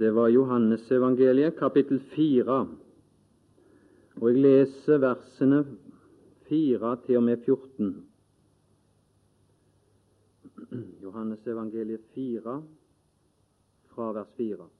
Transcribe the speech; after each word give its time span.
Det 0.00 0.10
var 0.10 0.28
Johannesevangeliet, 0.28 1.58
kapittel 1.58 1.98
4. 2.00 2.54
Og 4.16 4.30
jeg 4.30 4.38
leser 4.40 5.02
versene 5.02 5.58
4 6.48 6.92
til 7.04 7.18
og 7.18 7.24
med 7.26 7.42
14. 7.44 7.90
Johannesevangeliet 11.02 12.00
4, 12.14 12.54
fra 13.92 14.06
vers 14.16 14.32
4. 14.38 14.70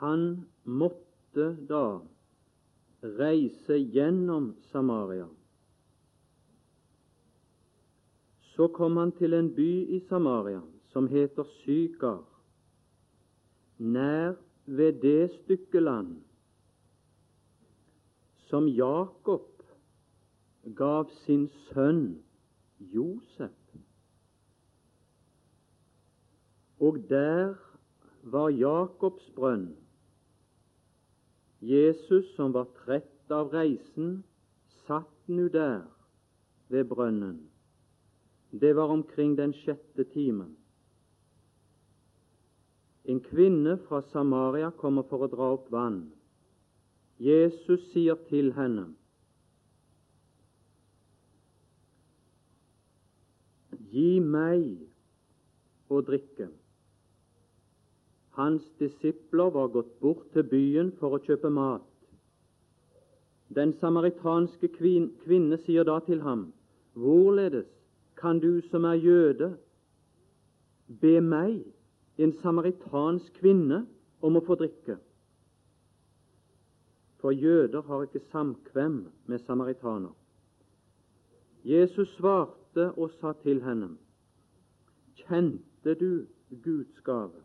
Han 0.00 0.26
måtte 0.64 1.50
da 1.68 1.84
reise 3.02 3.78
gjennom 3.78 4.54
Samaria. 4.70 5.28
Så 8.54 8.68
kom 8.68 8.96
han 8.96 9.12
til 9.18 9.34
en 9.34 9.48
by 9.54 9.70
i 9.96 10.00
Samaria 10.08 10.60
som 10.92 11.08
heter 11.08 11.48
Sykar, 11.62 12.20
nær 13.78 14.36
ved 14.66 15.00
det 15.02 15.30
stykke 15.42 15.80
land 15.80 16.20
som 18.52 18.68
Jakob 18.68 19.62
gav 20.76 21.08
sin 21.24 21.46
sønn 21.70 22.22
Josef. 22.92 23.56
Og 26.80 26.98
der 27.08 27.54
var 28.22 28.50
Jakobs 28.50 29.30
brønn. 29.36 29.70
Jesus, 31.62 32.34
som 32.36 32.52
var 32.52 32.66
trett 32.84 33.30
av 33.30 33.52
reisen, 33.54 34.22
satt 34.86 35.28
nu 35.30 35.48
der 35.48 35.84
ved 36.68 36.88
brønnen. 36.90 37.36
Det 38.50 38.72
var 38.76 38.90
omkring 38.90 39.36
den 39.38 39.54
sjette 39.54 40.04
timen. 40.10 40.56
En 43.04 43.20
kvinne 43.20 43.76
fra 43.86 44.02
Samaria 44.10 44.70
kommer 44.70 45.06
for 45.06 45.22
å 45.22 45.30
dra 45.30 45.52
opp 45.54 45.70
vann. 45.70 46.02
Jesus 47.22 47.86
sier 47.92 48.18
til 48.28 48.52
henne, 48.58 48.90
Gi 53.92 54.20
meg 54.24 54.62
å 55.92 55.98
drikke. 56.00 56.46
Hans 58.38 58.62
disipler 58.80 59.50
var 59.52 59.68
gått 59.68 60.00
bort 60.00 60.28
til 60.32 60.46
byen 60.48 60.92
for 61.00 61.16
å 61.16 61.20
kjøpe 61.20 61.50
mat. 61.52 61.84
Den 63.52 63.74
samaritanske 63.80 64.70
kvinne 64.78 65.58
sier 65.66 65.84
da 65.84 65.98
til 66.06 66.22
ham, 66.24 66.46
Hvorledes 66.96 67.68
kan 68.16 68.40
du 68.40 68.60
som 68.70 68.84
er 68.84 69.00
jøde, 69.00 69.50
be 71.00 71.20
meg, 71.20 71.60
en 72.18 72.32
samaritansk 72.40 73.40
kvinne, 73.40 73.84
om 74.22 74.36
å 74.38 74.44
få 74.46 74.56
drikke? 74.60 74.96
For 77.20 77.34
jøder 77.34 77.84
har 77.86 78.06
ikke 78.06 78.24
samkvem 78.32 78.98
med 79.26 79.44
samaritaner. 79.46 80.12
Jesus 81.64 82.08
svarte 82.16 82.88
og 82.96 83.12
sa 83.20 83.34
til 83.44 83.60
henne, 83.62 83.92
Kjente 85.22 85.94
du 86.00 86.24
Guds 86.64 87.00
gave, 87.04 87.41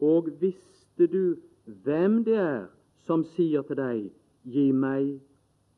og 0.00 0.28
visste 0.40 1.06
du 1.06 1.36
hvem 1.86 2.22
det 2.24 2.36
er 2.40 2.66
som 3.06 3.24
sier 3.36 3.62
til 3.66 3.78
deg, 3.80 4.06
Gi 4.46 4.68
meg 4.70 5.16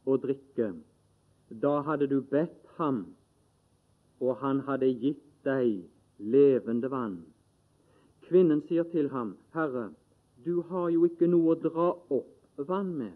å 0.05 0.19
drikke? 0.20 0.74
Da 1.48 1.78
hadde 1.86 2.05
du 2.11 2.19
bedt 2.20 2.66
ham, 2.77 2.98
og 4.20 4.36
han 4.42 4.61
hadde 4.66 4.91
gitt 4.92 5.24
deg 5.48 5.86
levende 6.20 6.91
vann. 6.92 7.22
Kvinnen 8.27 8.61
sier 8.68 8.84
til 8.92 9.08
ham, 9.08 9.39
Herre, 9.56 9.86
du 10.45 10.61
har 10.68 10.90
jo 10.92 11.06
ikke 11.08 11.30
noe 11.33 11.55
å 11.55 11.61
dra 11.62 11.89
opp 12.18 12.61
vann 12.68 12.92
med, 12.98 13.14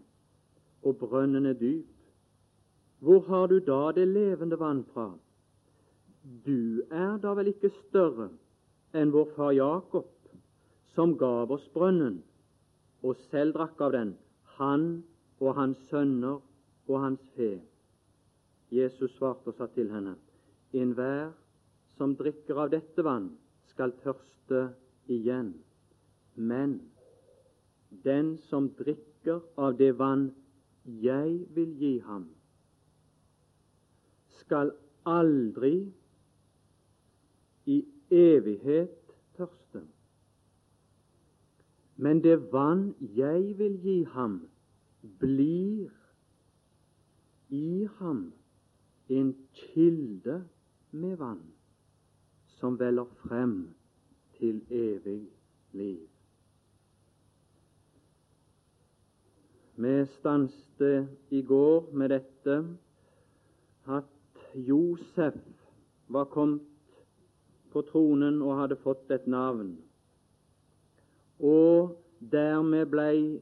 og 0.81 0.97
brønnen 1.03 1.45
er 1.51 1.59
dyp. 1.59 1.85
Hvor 3.03 3.21
har 3.29 3.45
du 3.51 3.59
da 3.59 3.91
det 3.93 4.07
levende 4.09 4.57
vann 4.57 4.81
fra? 4.89 5.11
Du 6.23 6.81
er 6.89 7.19
da 7.21 7.35
vel 7.37 7.51
ikke 7.53 7.69
større 7.83 8.31
enn 8.97 9.13
vår 9.13 9.29
far 9.37 9.53
Jakob, 9.53 10.07
som 10.95 11.17
gav 11.17 11.51
oss 11.51 11.65
brønnen, 11.73 12.21
og 13.03 13.17
selv 13.29 13.57
drakk 13.57 13.81
av 13.81 13.93
den, 13.95 14.13
han 14.57 15.03
og 15.41 15.55
hans 15.57 15.79
sønner 15.89 16.39
og 16.87 16.99
hans 17.01 17.23
fe. 17.37 17.57
Jesus 18.73 19.11
svarte 19.17 19.51
og 19.51 19.57
sa 19.57 19.67
til 19.73 19.91
henne, 19.93 20.15
Enhver 20.73 21.33
som 21.97 22.15
drikker 22.17 22.57
av 22.63 22.71
dette 22.73 23.03
vann, 23.05 23.29
skal 23.69 23.93
tørste 24.01 24.67
igjen. 25.11 25.53
Men 26.35 26.79
den 28.05 28.35
som 28.49 28.71
drikker 28.77 29.41
av 29.57 29.77
det 29.77 29.91
vann 29.99 30.31
jeg 30.83 31.43
vil 31.55 31.75
gi 31.79 31.93
ham, 32.07 32.25
skal 34.41 34.73
aldri 35.07 35.75
i 37.69 37.79
evighet 38.11 39.13
tørste. 39.37 39.85
Men 41.95 42.23
det 42.23 42.37
vann 42.53 42.95
jeg 42.99 43.57
vil 43.57 43.75
gi 43.81 44.03
ham, 44.03 44.39
blir 45.19 45.91
i 47.49 47.87
ham 47.99 48.33
en 49.09 49.35
kilde 49.53 50.43
med 50.91 51.17
vann 51.17 51.43
som 52.57 52.79
veller 52.79 53.05
frem 53.21 53.75
til 54.39 54.61
evig 54.69 55.27
liv. 55.71 56.07
Vi 59.75 60.05
stanste 60.05 61.07
i 61.29 61.41
går 61.41 61.89
med 61.93 62.09
dette 62.09 62.57
at 63.89 64.05
Josef 64.55 65.35
var 66.07 66.25
kommet 66.25 66.61
på 67.73 67.81
tronen 67.81 68.41
og 68.41 68.59
hadde 68.59 68.77
fått 68.83 69.11
et 69.11 69.25
navn, 69.27 69.75
og 71.43 71.97
dermed 72.31 72.87
blei 72.89 73.41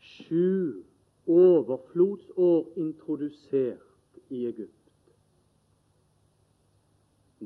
sju 0.00 0.82
overflodsår 1.28 2.78
introdusert 2.80 4.22
i 4.28 4.46
Egypt 4.48 4.82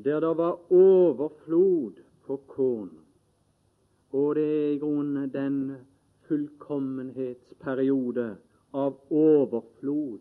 der 0.03 0.19
det 0.19 0.37
var 0.37 0.71
overflod 0.71 1.91
på 2.25 2.41
korn. 2.47 2.89
Og 4.09 4.35
det 4.35 4.43
er 4.43 4.73
i 4.73 4.77
grunnen 4.77 5.33
den 5.33 5.75
fullkommenhetsperiode 6.27 8.37
av 8.73 8.93
overflod 9.09 10.19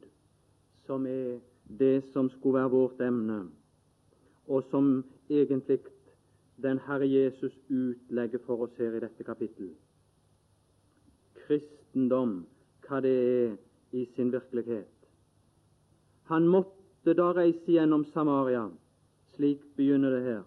som 0.86 1.06
er 1.06 1.38
det 1.78 2.04
som 2.12 2.30
skulle 2.30 2.60
være 2.60 2.70
vårt 2.70 3.00
emne, 3.00 3.46
og 4.46 4.62
som 4.70 5.04
egentlig 5.28 5.80
den 6.62 6.80
Herre 6.86 7.06
Jesus 7.06 7.52
utlegger 7.68 8.38
for 8.46 8.66
oss 8.66 8.78
her 8.78 8.96
i 8.96 9.00
dette 9.00 9.24
kapittel. 9.24 9.74
Kristendom, 11.46 12.40
hva 12.86 13.00
det 13.04 13.12
er 13.12 13.54
i 13.92 14.06
sin 14.16 14.32
virkelighet. 14.32 14.92
Han 16.32 16.48
måtte 16.48 17.14
da 17.14 17.30
reise 17.36 17.70
gjennom 17.70 18.04
Samaria 18.12 18.66
slik 19.36 19.60
begynner 19.76 20.10
det 20.10 20.22
her. 20.22 20.42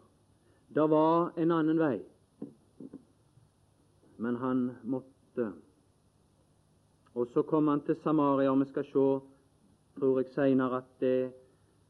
Det 0.76 0.90
var 0.90 1.32
en 1.38 1.52
annen 1.52 1.80
vei, 1.80 1.98
men 4.18 4.36
han 4.36 4.70
måtte. 4.84 5.52
Og 7.14 7.28
så 7.34 7.44
kom 7.44 7.68
han 7.68 7.82
til 7.86 7.98
Samaria, 8.04 8.52
og 8.52 8.62
vi 8.62 8.70
skal 8.70 8.86
se, 8.86 9.06
tror 9.98 10.20
jeg 10.20 10.34
seinere, 10.34 10.82
at 10.82 10.90
det 11.02 11.32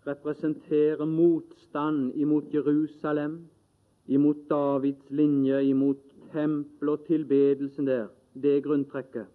representerer 0.08 1.06
motstand 1.06 2.14
imot 2.16 2.54
Jerusalem, 2.54 3.42
imot 4.10 4.48
Davids 4.50 5.10
linje, 5.10 5.62
imot 5.70 6.02
tempelet 6.34 6.94
og 6.94 7.06
tilbedelsen 7.08 7.88
der. 7.88 8.08
Det 8.34 8.58
er 8.58 8.64
grunntrekket. 8.66 9.28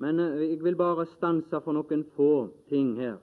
Men 0.00 0.20
eh, 0.20 0.50
jeg 0.50 0.64
vil 0.64 0.76
bare 0.76 1.06
stanse 1.06 1.60
for 1.64 1.76
noen 1.76 2.04
få 2.16 2.48
ting 2.72 2.94
her. 3.00 3.18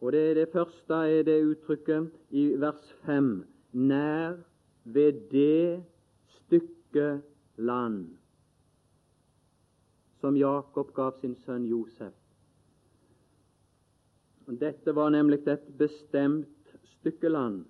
Og 0.00 0.12
det, 0.12 0.36
det 0.36 0.48
første 0.52 0.94
er 1.10 1.24
det 1.26 1.40
uttrykket 1.48 2.12
i 2.30 2.48
vers 2.60 2.92
5 3.06 3.32
nær 3.72 4.36
ved 4.84 5.24
det 5.32 5.82
stykke 6.38 7.20
land 7.56 8.04
som 10.20 10.36
Jakob 10.36 10.92
gav 10.94 11.16
sin 11.20 11.34
sønn 11.44 11.66
Josef. 11.68 12.14
Dette 14.46 14.94
var 14.94 15.10
nemlig 15.10 15.42
et 15.50 15.66
bestemt 15.78 16.70
stykke 17.00 17.28
land 17.28 17.64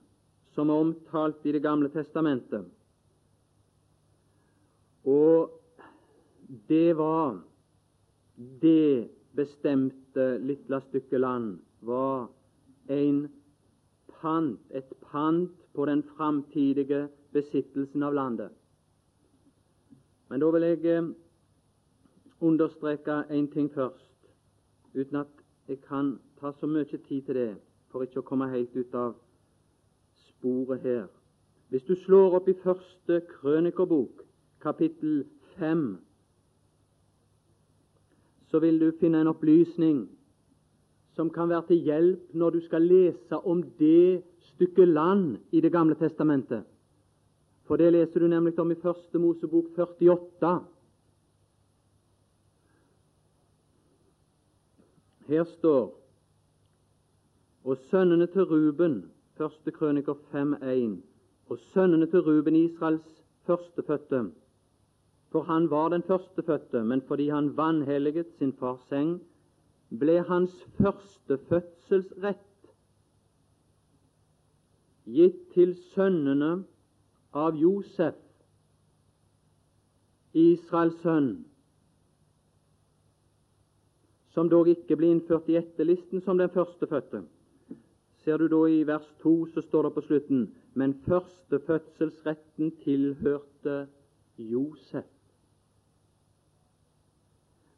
som 0.56 0.70
er 0.73 0.81
omtalt 0.87 1.44
i 1.44 1.53
Det 1.53 1.62
gamle 1.62 1.88
testamentet. 1.93 2.64
Og 5.05 5.50
det 6.69 6.97
var 6.97 7.38
det 8.62 9.08
bestemte 9.37 10.38
lille 10.41 10.81
stykket 10.88 11.20
land 11.20 11.58
var 11.81 12.29
en 12.88 13.29
pant, 14.20 14.61
et 14.70 14.93
pant 15.11 15.53
på 15.75 15.87
den 15.87 16.03
framtidige 16.17 17.08
besittelsen 17.32 18.03
av 18.03 18.14
landet. 18.14 18.50
Men 20.29 20.41
da 20.41 20.50
vil 20.50 20.67
jeg 20.67 20.87
eh, 20.91 21.11
understreke 22.41 23.23
en 23.31 23.49
ting 23.53 23.69
først, 23.75 24.17
uten 24.94 25.20
at 25.20 25.44
jeg 25.69 25.81
kan 25.85 26.17
ta 26.41 26.53
så 26.53 26.67
mye 26.67 26.85
tid 26.88 27.23
til 27.29 27.35
det, 27.35 27.53
for 27.93 28.03
ikke 28.03 28.23
å 28.25 28.26
komme 28.26 28.49
helt 28.50 28.75
ut 28.76 28.94
av 28.94 29.14
sporet 30.46 30.81
her. 30.81 31.06
Hvis 31.69 31.82
du 31.82 31.94
slår 31.94 32.37
opp 32.38 32.48
i 32.48 32.54
første 32.62 33.20
krønikerbok, 33.31 34.22
kapittel 34.62 35.25
fem, 35.56 35.98
så 38.46 38.58
vil 38.62 38.78
du 38.81 38.93
finne 39.00 39.20
en 39.20 39.32
opplysning 39.32 40.04
som 41.16 41.31
kan 41.31 41.48
være 41.48 41.66
til 41.66 41.82
hjelp 41.88 42.34
når 42.34 42.50
du 42.50 42.60
skal 42.60 42.87
lese 42.87 43.40
om 43.43 43.64
det 43.81 44.22
stykket 44.52 44.88
land 44.88 45.37
i 45.50 45.60
Det 45.60 45.72
gamle 45.72 45.94
testamentet. 45.94 46.62
For 47.66 47.76
det 47.76 47.93
leser 47.93 48.20
du 48.20 48.28
nemlig 48.28 48.58
om 48.58 48.70
i 48.70 48.75
Første 48.75 49.19
Mosebok 49.19 49.64
48. 49.75 50.64
Her 55.26 55.44
står 55.44 56.02
og 57.64 57.76
sønnene 57.90 58.26
til 58.26 58.43
Ruben, 58.43 59.16
første 59.37 59.71
krøniker 59.71 60.15
5.1, 60.33 60.97
og 61.49 61.59
sønnene 61.59 62.06
til 62.11 62.21
Ruben, 62.21 62.56
Israels 62.56 63.23
førstefødte. 63.47 64.31
For 65.31 65.43
han 65.43 65.71
var 65.71 65.88
den 65.88 66.03
førstefødte, 66.03 66.85
men 66.85 67.03
fordi 67.03 67.29
han 67.29 67.56
vanhelliget 67.56 68.27
sin 68.38 68.53
fars 68.53 68.81
seng, 68.88 69.21
ble 70.00 70.21
hans 70.29 70.55
førstefødselsrett 70.81 72.43
gitt 75.06 75.43
til 75.55 75.77
sønnene 75.94 76.65
av 77.37 77.55
Josef, 77.61 78.17
Israels 80.37 80.99
sønn, 81.05 81.31
som 84.35 84.50
dog 84.53 84.69
ikke 84.69 84.99
ble 84.99 85.15
innført 85.15 85.47
i 85.49 85.56
etterlisten 85.61 86.21
som 86.25 86.39
den 86.41 86.50
førstefødte. 86.53 87.23
Ser 88.26 88.43
du 88.43 88.49
da 88.50 88.64
i 88.67 88.82
vers 88.82 89.06
2, 89.23 89.37
så 89.55 89.62
står 89.62 89.87
det 89.87 89.94
på 89.94 90.02
slutten 90.08 90.49
men 90.76 90.94
førstefødselsretten 91.08 92.70
tilhørte 92.84 93.88
Josef. 94.38 95.05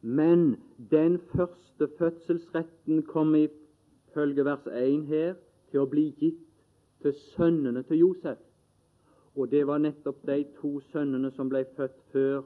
Men 0.02 0.56
den 0.90 1.18
første 1.18 1.88
fødselsretten 1.98 3.02
kom 3.02 3.34
ifølge 3.34 4.44
vers 4.44 4.66
1 4.66 5.04
her 5.06 5.34
til 5.70 5.84
å 5.84 5.90
bli 5.90 6.08
gitt 6.18 6.42
til 7.02 7.14
sønnene 7.36 7.84
til 7.86 8.02
Josef. 8.02 8.40
Og 9.36 9.50
det 9.50 9.62
var 9.66 9.78
nettopp 9.78 10.26
de 10.26 10.40
to 10.58 10.80
sønnene 10.90 11.30
som 11.36 11.50
ble 11.52 11.62
født 11.76 12.00
før 12.12 12.42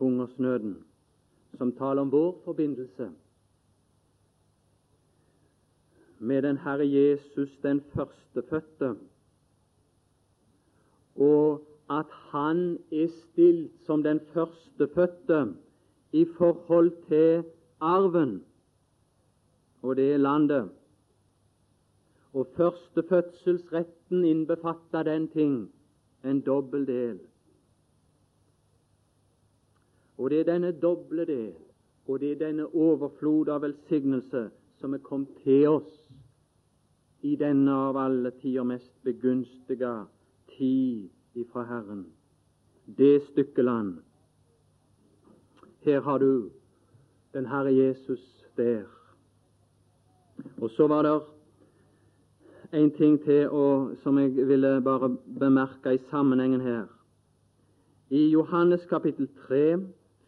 hungersnøden, 0.00 0.78
som 1.58 1.76
taler 1.76 2.06
om 2.06 2.12
vår 2.12 2.40
forbindelse 2.48 3.10
med 6.18 6.42
den 6.42 6.58
Herre 6.58 6.86
Jesus, 6.88 7.58
den 7.62 7.80
førstefødte, 7.94 8.96
og 11.14 11.66
at 11.90 12.06
han 12.10 12.78
er 12.92 13.08
stilt 13.08 13.72
som 13.86 14.02
den 14.02 14.20
førstefødte 14.32 15.54
i 16.12 16.24
forhold 16.36 16.92
til 17.08 17.44
arven, 17.80 18.44
og 19.82 19.96
det 19.96 20.20
landet. 20.20 20.70
Og 22.32 22.46
førstefødselsretten 22.56 24.24
innbefatter 24.24 25.02
den 25.02 25.28
ting 25.28 25.72
en 26.24 26.40
dobbel 26.40 26.86
del. 26.86 27.20
Og 30.18 30.30
det 30.30 30.40
er 30.40 30.44
denne 30.44 30.72
doble 30.72 31.24
del, 31.26 31.54
og 32.06 32.20
det 32.20 32.32
er 32.32 32.46
denne 32.46 32.66
overflod 32.74 33.48
av 33.48 33.62
velsignelse 33.62 34.48
som 34.80 34.94
er 34.94 35.02
kommet 35.02 35.30
til 35.44 35.68
oss 35.68 36.03
i 37.24 37.36
denne 37.40 37.72
av 37.72 37.96
alle 37.96 38.30
tider 38.42 38.66
mest 38.68 38.92
begunstiga 39.02 40.06
tid 40.56 41.08
ifra 41.40 41.64
Herren. 41.64 42.04
Det 42.84 43.22
stykket 43.30 43.64
land. 43.64 43.94
Her 45.84 46.00
har 46.00 46.18
du 46.18 46.50
den 47.32 47.46
Herre 47.46 47.72
Jesus 47.72 48.44
der. 48.56 48.84
Og 50.60 50.70
så 50.70 50.86
var 50.86 51.02
det 51.02 51.20
en 52.72 52.90
ting 52.90 53.16
til 53.24 53.48
og, 53.48 53.96
som 54.02 54.18
jeg 54.18 54.46
ville 54.46 54.80
bare 54.84 55.16
bemerke 55.38 55.94
i 55.94 56.02
sammenhengen 56.10 56.60
her. 56.60 56.84
I 58.10 58.28
Johannes 58.30 58.84
kapittel 58.86 59.28
3 59.46 59.78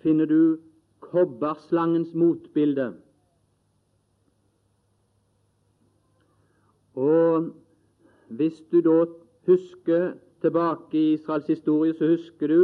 finner 0.02 0.24
du 0.24 0.58
kobberslangens 1.00 2.14
motbilde. 2.14 2.94
Hvis 8.28 8.60
du 8.72 8.80
da 8.84 9.04
husker 9.46 10.12
tilbake 10.40 10.98
i 10.98 11.12
Israels 11.12 11.46
historie, 11.46 11.94
så 11.94 12.06
husker 12.06 12.46
du 12.48 12.60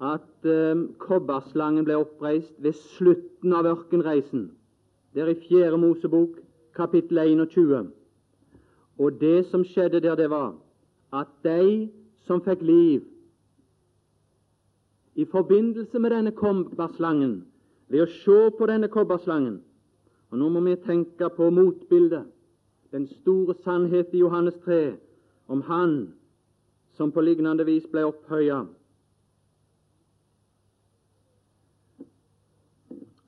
at 0.00 0.44
eh, 0.44 0.76
kobberslangen 0.98 1.84
ble 1.84 1.96
oppreist 1.96 2.52
ved 2.60 2.76
slutten 2.96 3.54
av 3.56 3.68
ørkenreisen. 3.70 4.50
Det 5.14 5.22
er 5.24 5.32
i 5.32 5.40
Fjerde 5.40 5.78
Mosebok, 5.80 6.36
kapittel 6.76 7.18
21. 7.18 7.90
Og 8.98 9.20
det 9.20 9.46
som 9.46 9.64
skjedde 9.64 10.00
der, 10.00 10.14
det 10.14 10.30
var 10.30 10.54
at 11.12 11.32
de 11.44 11.88
som 12.26 12.42
fikk 12.44 12.62
liv 12.62 13.04
i 15.16 15.24
forbindelse 15.24 15.98
med 15.98 16.12
denne 16.12 16.32
kobberslangen, 16.36 17.38
ved 17.88 18.02
å 18.04 18.10
se 18.10 18.38
på 18.58 18.66
denne 18.68 18.88
kobberslangen 18.92 19.60
Og 20.30 20.40
nå 20.40 20.48
må 20.50 20.60
vi 20.64 20.74
tenke 20.82 21.28
på 21.30 21.46
motbildet 21.54 22.26
den 22.92 23.06
store 23.06 23.54
sannhet 23.64 24.06
i 24.12 24.18
Johannes 24.18 24.54
3 24.64 24.96
om 25.48 25.62
Han 25.62 26.12
som 26.96 27.12
på 27.12 27.20
lignende 27.20 27.64
vis 27.64 27.84
ble 27.92 28.06
opphøya. 28.08 28.64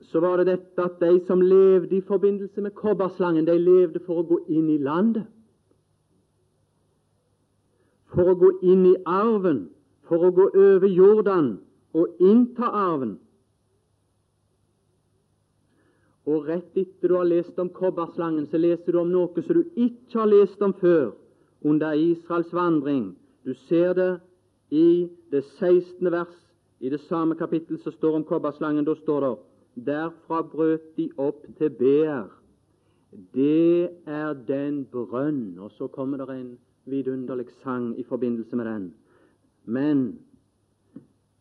Så 0.09 0.19
var 0.19 0.37
det 0.37 0.47
dette 0.47 0.81
at 0.83 0.97
de 1.01 1.19
som 1.27 1.41
levde 1.41 1.95
i 1.95 2.01
forbindelse 2.01 2.61
med 2.61 2.71
kobberslangen, 2.71 3.45
de 3.45 3.57
levde 3.57 4.01
for 4.05 4.23
å 4.23 4.25
gå 4.25 4.39
inn 4.49 4.69
i 4.73 4.79
landet. 4.81 5.27
For 8.09 8.31
å 8.31 8.37
gå 8.41 8.49
inn 8.65 8.87
i 8.89 8.95
arven, 9.05 9.67
for 10.09 10.25
å 10.25 10.31
gå 10.33 10.49
over 10.57 10.89
Jordan 10.89 11.59
og 11.93 12.17
innta 12.19 12.71
arven. 12.73 13.19
Og 16.29 16.45
rett 16.45 16.77
etter 16.77 17.09
du 17.09 17.15
har 17.17 17.25
lest 17.25 17.57
om 17.59 17.71
kobberslangen, 17.73 18.45
så 18.51 18.59
leser 18.61 18.93
du 18.93 18.99
om 19.01 19.09
noe 19.09 19.41
som 19.41 19.57
du 19.57 19.63
ikke 19.73 20.19
har 20.19 20.29
lest 20.29 20.61
om 20.61 20.75
før 20.77 21.15
under 21.65 21.97
Israels 21.97 22.51
vandring. 22.53 23.15
Du 23.45 23.55
ser 23.67 23.95
det 23.97 24.11
i 24.69 25.09
det 25.33 25.41
16. 25.57 26.11
vers 26.11 26.35
i 26.79 26.89
det 26.89 27.01
samme 27.07 27.35
kapittel 27.35 27.79
som 27.81 27.95
står 27.95 28.19
om 28.19 28.27
kobberslangen. 28.29 28.85
Da 28.85 28.95
står 29.01 29.25
det 29.25 29.35
Derfra 29.89 30.43
brøt 30.43 30.85
de 30.97 31.09
opp 31.17 31.45
til 31.57 31.69
Beer. 31.79 32.27
Det 33.33 33.89
er 34.05 34.33
den 34.47 34.83
brønn. 34.91 35.57
Og 35.59 35.71
så 35.71 35.87
kommer 35.87 36.25
det 36.25 36.35
en 36.35 36.57
vidunderlig 36.85 37.47
sang 37.63 37.93
i 37.99 38.03
forbindelse 38.03 38.55
med 38.55 38.65
den. 38.65 38.93
Men 39.65 40.19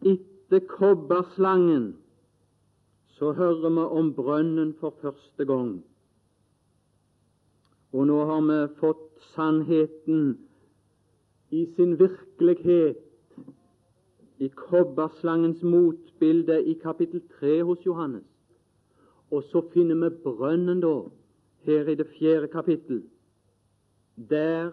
etter 0.07 0.65
kobberslangen 0.69 1.97
så 3.19 3.33
hører 3.33 3.71
vi 3.71 3.85
om 4.01 4.15
brønnen 4.15 4.75
for 4.81 4.95
første 5.03 5.45
gang. 5.45 5.85
Og 7.93 8.07
nå 8.07 8.19
har 8.29 8.43
vi 8.47 8.59
fått 8.79 9.05
sannheten 9.35 10.37
i 11.51 11.65
sin 11.77 11.97
virkelighet 11.99 13.05
i 14.39 14.49
kobberslangens 14.55 15.63
motbilde 15.63 16.61
i 16.65 16.77
kapittel 16.83 17.23
3 17.41 17.63
hos 17.63 17.87
Johannes. 17.87 18.27
Og 19.31 19.43
så 19.51 19.65
finner 19.73 19.99
vi 20.05 20.11
brønnen 20.23 20.81
da, 20.85 21.09
her 21.67 21.89
i 21.89 21.97
det 21.99 22.07
fjerde 22.19 22.49
kapittel. 22.53 23.03
Der 24.31 24.71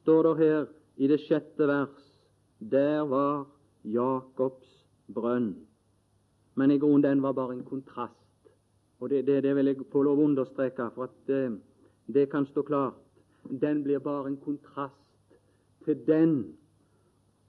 står 0.00 0.22
det 0.22 0.36
her 0.42 0.66
i 0.96 1.06
det 1.06 1.20
sjette 1.20 1.68
vers 1.68 2.02
Der 2.58 3.04
var 3.04 3.46
Jakobs 3.84 4.86
brønn. 5.14 5.65
Men 6.56 6.70
i 6.70 6.78
grunnen 6.78 7.04
den 7.04 7.22
var 7.22 7.32
bare 7.36 7.54
en 7.54 7.64
kontrast. 7.64 8.22
Og 9.00 9.10
det, 9.10 9.26
det, 9.26 9.42
det 9.44 9.54
vil 9.56 9.66
jeg 9.66 9.88
få 9.92 10.02
lov 10.02 10.20
å 10.20 10.28
understreke, 10.30 10.88
for 10.94 11.10
at 11.10 11.16
det, 11.28 11.42
eh, 11.46 11.56
det 12.06 12.28
kan 12.30 12.46
stå 12.46 12.62
klart. 12.62 13.00
Den 13.50 13.82
blir 13.82 13.98
bare 14.02 14.30
en 14.30 14.38
kontrast 14.42 15.36
til 15.84 15.98
den 16.06 16.36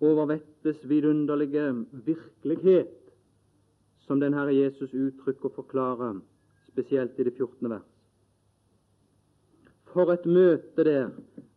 overvettes 0.01 0.81
vidunderlige 0.89 1.85
virkelighet 2.05 2.97
som 4.07 4.19
den 4.19 4.33
Herre 4.33 4.55
Jesus 4.55 4.93
uttrykker 4.93 5.49
og 5.49 5.55
forklarer, 5.55 6.19
spesielt 6.71 7.19
i 7.19 7.23
det 7.27 7.33
14. 7.37 7.69
vers. 7.69 7.87
For 9.93 10.13
et 10.13 10.25
møte 10.25 10.83
der! 10.83 11.09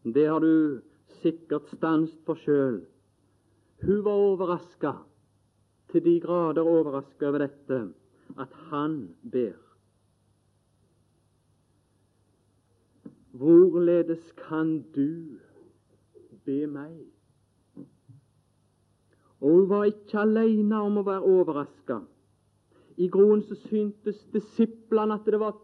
Det 0.04 0.26
har 0.26 0.40
du 0.40 0.80
sikkert 1.20 1.68
stanset 1.76 2.20
for 2.24 2.40
sjøl. 2.40 2.80
Hun 3.84 4.04
var 4.04 4.22
overraska, 4.32 4.92
til 5.92 6.04
de 6.04 6.20
grader 6.20 6.62
overraska 6.62 7.28
over 7.28 7.38
dette, 7.38 7.80
at 8.38 8.52
han 8.70 9.14
ber. 9.32 9.58
Hvorledes 13.30 14.32
kan 14.48 14.82
du 14.94 15.38
be 16.44 16.66
meg? 16.66 16.94
Og 19.40 19.50
hun 19.50 19.68
var 19.68 19.84
ikke 19.88 20.18
alene 20.20 20.80
om 20.82 20.98
å 21.00 21.06
være 21.06 21.24
overraska. 21.24 22.00
I 23.00 23.08
groen 23.08 23.40
så 23.46 23.56
syntes 23.68 24.18
disiplene 24.34 25.16
at 25.16 25.28
det 25.30 25.40
var 25.40 25.56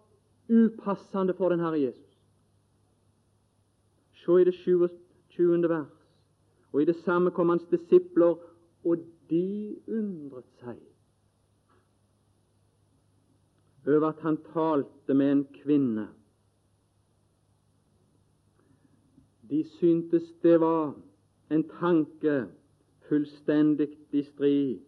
upassende 0.48 1.34
for 1.36 1.52
den 1.52 1.60
Herre 1.60 1.80
Jesus. 1.80 2.14
Se 4.22 4.40
i 4.40 4.46
det 4.46 4.54
20. 4.56 5.68
vers. 5.68 5.92
Og 6.72 6.82
i 6.82 6.88
det 6.88 6.96
samme 7.04 7.30
kom 7.30 7.48
hans 7.48 7.66
disipler, 7.70 8.38
og 8.84 9.04
de 9.30 9.76
undret 9.88 10.48
seg 10.60 10.82
over 13.86 14.08
at 14.08 14.22
han 14.26 14.38
talte 14.50 15.14
med 15.14 15.32
en 15.32 15.44
kvinne. 15.62 16.08
De 19.46 19.62
syntes 19.76 20.26
det 20.42 20.56
var 20.60 20.96
en 21.54 21.62
tanke 21.78 22.34
fullstendig 23.06 23.92
i 24.10 24.24
strid, 24.26 24.80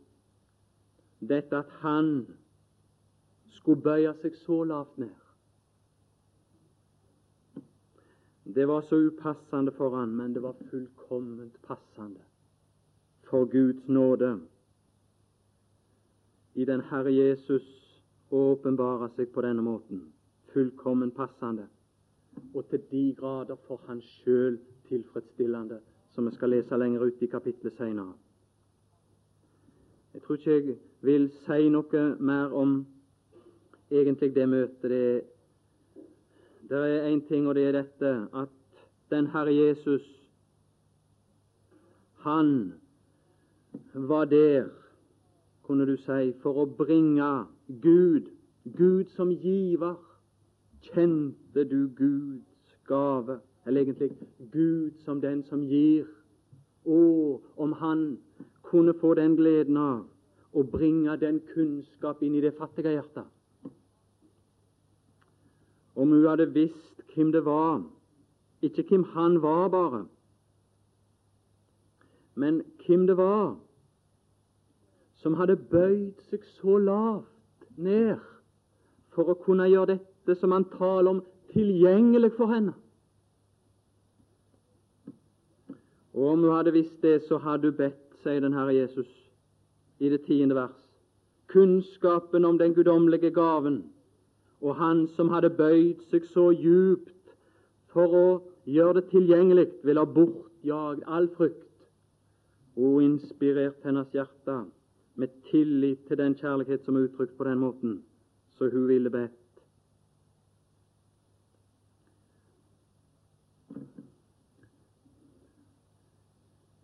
dette 1.21 1.63
at 1.63 1.71
han 1.85 2.27
skulle 3.55 3.83
bøye 3.87 4.15
seg 4.23 4.35
så 4.43 4.65
lavt 4.67 4.99
ned. 4.99 5.15
Det 8.49 8.67
var 8.67 8.83
så 8.89 8.99
upassende 9.11 9.75
for 9.77 9.95
han, 9.95 10.17
men 10.17 10.35
det 10.35 10.43
var 10.43 10.59
fullkomment 10.71 11.63
passende 11.63 12.28
for 13.31 13.45
Guds 13.45 13.89
nåde. 13.89 14.41
I 16.55 16.65
den 16.65 16.81
Herre 16.81 17.13
Jesus 17.13 17.67
åpenbarer 18.31 19.09
seg 19.17 19.31
på 19.33 19.43
denne 19.45 19.63
måten, 19.63 20.01
fullkommen 20.53 21.11
passende, 21.15 21.69
og 22.55 22.67
til 22.71 22.83
de 22.91 23.05
grader 23.19 23.57
for 23.67 23.81
han 23.87 24.01
sjøl 24.03 24.59
tilfredsstillende, 24.89 25.81
som 26.15 26.27
vi 26.27 26.35
skal 26.35 26.51
lese 26.51 26.77
lenger 26.77 27.07
ut 27.07 27.23
i 27.23 27.31
kapittelet 27.31 27.77
senere. 27.77 28.13
Jeg 30.15 30.23
tror 30.23 30.37
ikke 30.37 30.57
jeg 30.57 30.77
vil 31.01 31.29
si 31.45 31.69
noe 31.71 32.05
mer 32.19 32.55
om 32.57 32.87
egentlig 33.91 34.35
det 34.35 34.49
møtet. 34.49 34.91
Det, 34.91 35.23
det 36.69 36.79
er 36.79 37.09
én 37.13 37.21
ting, 37.29 37.47
og 37.49 37.55
det 37.55 37.69
er 37.69 37.73
dette 37.73 38.13
at 38.35 38.49
den 39.11 39.27
Herre 39.27 39.55
Jesus, 39.55 40.05
han 42.25 42.73
var 43.95 44.25
der, 44.25 44.69
kunne 45.63 45.87
du 45.87 45.97
si, 45.97 46.33
for 46.43 46.63
å 46.63 46.67
bringe 46.67 47.47
Gud, 47.83 48.31
Gud 48.77 49.11
som 49.17 49.31
giver. 49.31 49.97
Kjente 50.89 51.65
du 51.69 51.89
Guds 51.97 52.79
gave? 52.89 53.41
Eller 53.67 53.81
egentlig 53.81 54.13
Gud 54.53 54.97
som 55.05 55.21
den 55.21 55.43
som 55.45 55.65
gir. 55.69 56.07
Og 56.85 57.43
om 57.57 57.73
han 57.73 58.19
kunne 58.63 58.95
få 59.01 59.15
den 59.15 59.37
gleden 59.37 59.77
av 59.77 60.07
å 60.53 60.65
bringe 60.65 61.17
den 61.21 61.41
kunnskap 61.53 62.23
inn 62.23 62.37
i 62.39 62.45
det 62.45 62.55
fattige 62.57 62.95
hjertet. 62.97 63.27
Om 65.99 66.13
hun 66.15 66.27
hadde 66.29 66.47
visst 66.55 67.03
hvem 67.15 67.33
det 67.35 67.43
var, 67.45 67.83
ikke 68.63 68.85
hvem 68.89 69.05
han 69.15 69.41
var 69.43 69.69
bare, 69.69 70.05
men 72.39 72.63
hvem 72.87 73.07
det 73.07 73.17
var 73.19 73.57
som 75.23 75.35
hadde 75.39 75.57
bøyd 75.71 76.19
seg 76.31 76.45
så 76.59 76.79
lavt 76.79 77.67
ned 77.77 78.19
for 79.15 79.31
å 79.33 79.39
kunne 79.43 79.67
gjøre 79.71 79.97
dette 79.97 80.37
som 80.39 80.55
han 80.55 80.67
taler 80.77 81.17
om, 81.17 81.23
tilgjengelig 81.53 82.35
for 82.37 82.53
henne. 82.53 82.75
Og 86.15 86.35
om 86.35 86.45
hun 86.45 86.55
hadde 86.55 86.75
visst 86.75 87.01
det, 87.03 87.23
så 87.27 87.39
hadde 87.43 87.71
hun 87.71 87.79
bedt, 87.79 88.03
sier 88.23 88.43
den 88.43 88.57
Herre 88.57 88.75
Jesus 88.75 89.09
i 90.03 90.11
det 90.11 90.25
tiende 90.27 90.57
vers, 90.59 90.77
kunnskapen 91.51 92.45
om 92.45 92.59
den 92.59 92.75
guddommelige 92.77 93.31
gaven 93.35 93.83
og 94.61 94.75
Han 94.77 95.07
som 95.15 95.31
hadde 95.31 95.55
bøyd 95.55 96.03
seg 96.11 96.25
så 96.35 96.49
djupt 96.51 97.15
for 97.95 98.15
å 98.15 98.27
gjøre 98.67 99.01
det 99.01 99.11
tilgjengelig, 99.13 99.69
ville 99.87 100.03
ha 100.03 100.15
bortjagd 100.19 101.07
all 101.07 101.29
frykt 101.39 101.65
og 102.79 102.99
inspirert 103.03 103.79
hennes 103.87 104.11
hjerte 104.15 104.59
med 105.19 105.29
tillit 105.51 106.07
til 106.07 106.19
den 106.19 106.35
kjærlighet 106.39 106.85
som 106.87 106.97
er 106.97 107.09
uttrykt 107.09 107.37
på 107.37 107.45
den 107.45 107.59
måten, 107.59 108.03
så 108.55 108.69
hun 108.71 108.89
ville 108.89 109.11
bedt. 109.11 109.33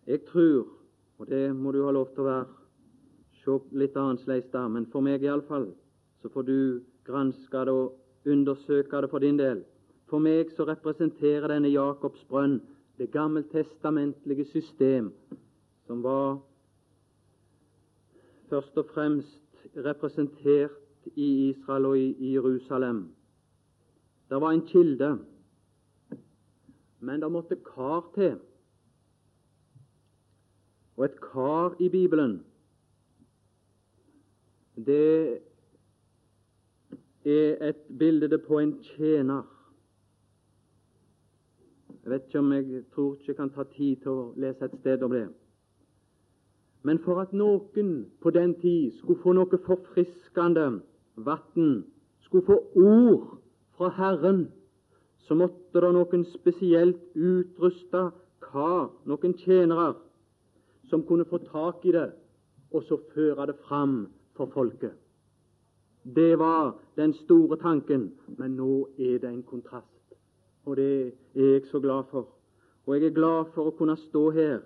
Jeg 0.07 0.19
tror, 0.27 0.67
og 1.17 1.27
det 1.27 1.55
må 1.55 1.71
du 1.71 1.83
ha 1.85 1.91
lov 1.91 2.11
til 2.13 2.25
å 2.25 2.27
være, 2.27 2.45
se 3.41 3.55
litt 3.77 3.95
annerledes 3.97 4.51
der, 4.51 4.67
men 4.67 4.85
for 4.91 5.05
meg 5.05 5.23
iallfall, 5.23 5.69
så 6.21 6.29
får 6.33 6.45
du 6.45 6.57
granske 7.07 7.63
det 7.65 7.73
og 7.73 8.27
undersøke 8.29 9.01
det 9.01 9.09
for 9.09 9.23
din 9.23 9.39
del. 9.39 9.63
For 10.09 10.21
meg 10.21 10.51
så 10.53 10.67
representerer 10.67 11.47
denne 11.49 11.71
Jakobs 11.71 12.25
brønn 12.29 12.59
det 12.99 13.09
gammeltestamentlige 13.13 14.45
system, 14.51 15.11
som 15.87 16.03
var 16.03 16.37
først 18.49 18.77
og 18.77 18.85
fremst 18.93 19.41
representert 19.75 20.71
i 21.15 21.49
Israel 21.49 21.85
og 21.85 21.99
i 21.99 22.33
Jerusalem. 22.33 23.15
Det 24.29 24.41
var 24.41 24.51
en 24.51 24.67
kilde, 24.67 25.19
men 26.99 27.21
det 27.21 27.31
måtte 27.31 27.55
kar 27.75 28.11
til. 28.15 28.39
Og 30.97 31.05
et 31.05 31.21
kar 31.21 31.75
i 31.79 31.89
Bibelen, 31.89 32.45
det 34.75 35.39
er 37.25 37.69
et 37.69 37.81
bilde 37.99 38.37
på 38.37 38.59
en 38.59 38.83
tjener. 38.83 39.43
Jeg 42.03 42.11
vet 42.11 42.21
ikke 42.25 42.39
om 42.39 42.51
jeg 42.53 42.83
tror 42.93 43.13
ikke 43.13 43.27
jeg 43.27 43.35
kan 43.35 43.49
ta 43.49 43.63
tid 43.63 43.95
til 43.95 44.11
å 44.11 44.33
lese 44.37 44.65
et 44.65 44.75
sted 44.79 45.03
om 45.03 45.11
det. 45.11 45.27
Men 46.85 46.99
for 47.01 47.17
at 47.21 47.31
noen 47.33 47.93
på 48.21 48.29
den 48.29 48.53
tid 48.61 48.91
skulle 48.99 49.21
få 49.23 49.33
noe 49.33 49.57
forfriskende 49.65 50.67
vann, 51.25 51.71
skulle 52.21 52.45
få 52.45 52.59
ord 52.77 53.39
fra 53.77 53.89
Herren, 53.97 54.43
så 55.25 55.33
måtte 55.33 55.81
det 55.81 55.89
noen 55.95 56.25
spesielt 56.29 57.01
utrusta 57.17 58.11
kar, 58.45 58.91
noen 59.09 59.33
tjenere, 59.41 59.95
som 60.85 61.01
kunne 61.07 61.25
få 61.25 61.41
tak 61.47 61.81
i 61.89 61.95
det, 61.95 62.11
og 62.69 62.85
så 62.85 62.99
føre 63.15 63.49
det 63.49 63.57
fram 63.65 64.05
for 64.37 64.53
folket. 64.53 64.93
Det 66.05 66.37
var 66.37 66.75
den 67.01 67.13
store 67.23 67.57
tanken, 67.57 68.11
men 68.37 68.59
nå 68.61 68.87
er 68.99 69.17
det 69.25 69.31
en 69.31 69.43
kontrast. 69.43 69.89
Og 70.65 70.77
det 70.77 71.13
er 71.33 71.51
jeg 71.55 71.65
så 71.71 71.81
glad 71.81 72.03
for. 72.11 72.29
Og 72.85 72.93
jeg 72.99 73.09
er 73.09 73.17
glad 73.17 73.49
for 73.57 73.71
å 73.71 73.77
kunne 73.77 73.97
stå 73.97 74.29
her. 74.37 74.61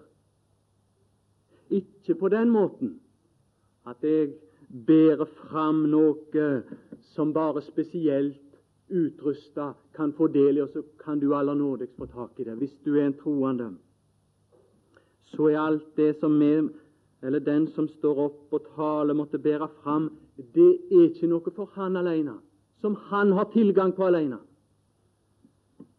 Ikke 1.69 2.15
på 2.15 2.29
den 2.29 2.49
måten 2.49 2.99
at 3.87 4.03
jeg 4.03 4.33
bærer 4.87 5.25
fram 5.25 5.85
noe 5.89 6.45
som 7.13 7.33
bare 7.33 7.61
spesielt 7.65 8.41
utrusta 8.89 9.73
kan 9.95 10.13
få 10.17 10.27
del 10.33 10.57
i, 10.57 10.61
og 10.61 10.69
så 10.73 10.83
kan 11.03 11.19
du 11.21 11.33
aller 11.35 11.53
nådigst 11.53 11.97
få 11.97 12.05
tak 12.05 12.39
i 12.39 12.43
det. 12.43 12.57
Hvis 12.57 12.75
du 12.85 12.95
er 12.97 13.05
en 13.05 13.17
troende, 13.17 13.71
så 15.23 15.49
er 15.49 15.59
alt 15.59 15.95
det 15.97 16.15
som 16.19 16.41
er 16.41 16.69
eller 17.21 17.39
den 17.39 17.67
som 17.75 17.87
står 17.87 18.19
opp 18.25 18.53
og 18.55 18.67
taler, 18.75 19.13
måtte 19.13 19.41
bære 19.43 19.67
fram, 19.83 20.09
det 20.55 20.69
er 20.91 21.09
ikke 21.09 21.27
noe 21.27 21.51
for 21.55 21.71
han 21.75 21.97
alene, 21.99 22.37
som 22.79 22.95
han 23.09 23.33
har 23.35 23.49
tilgang 23.51 23.91
på 23.95 24.07
alene. 24.07 24.37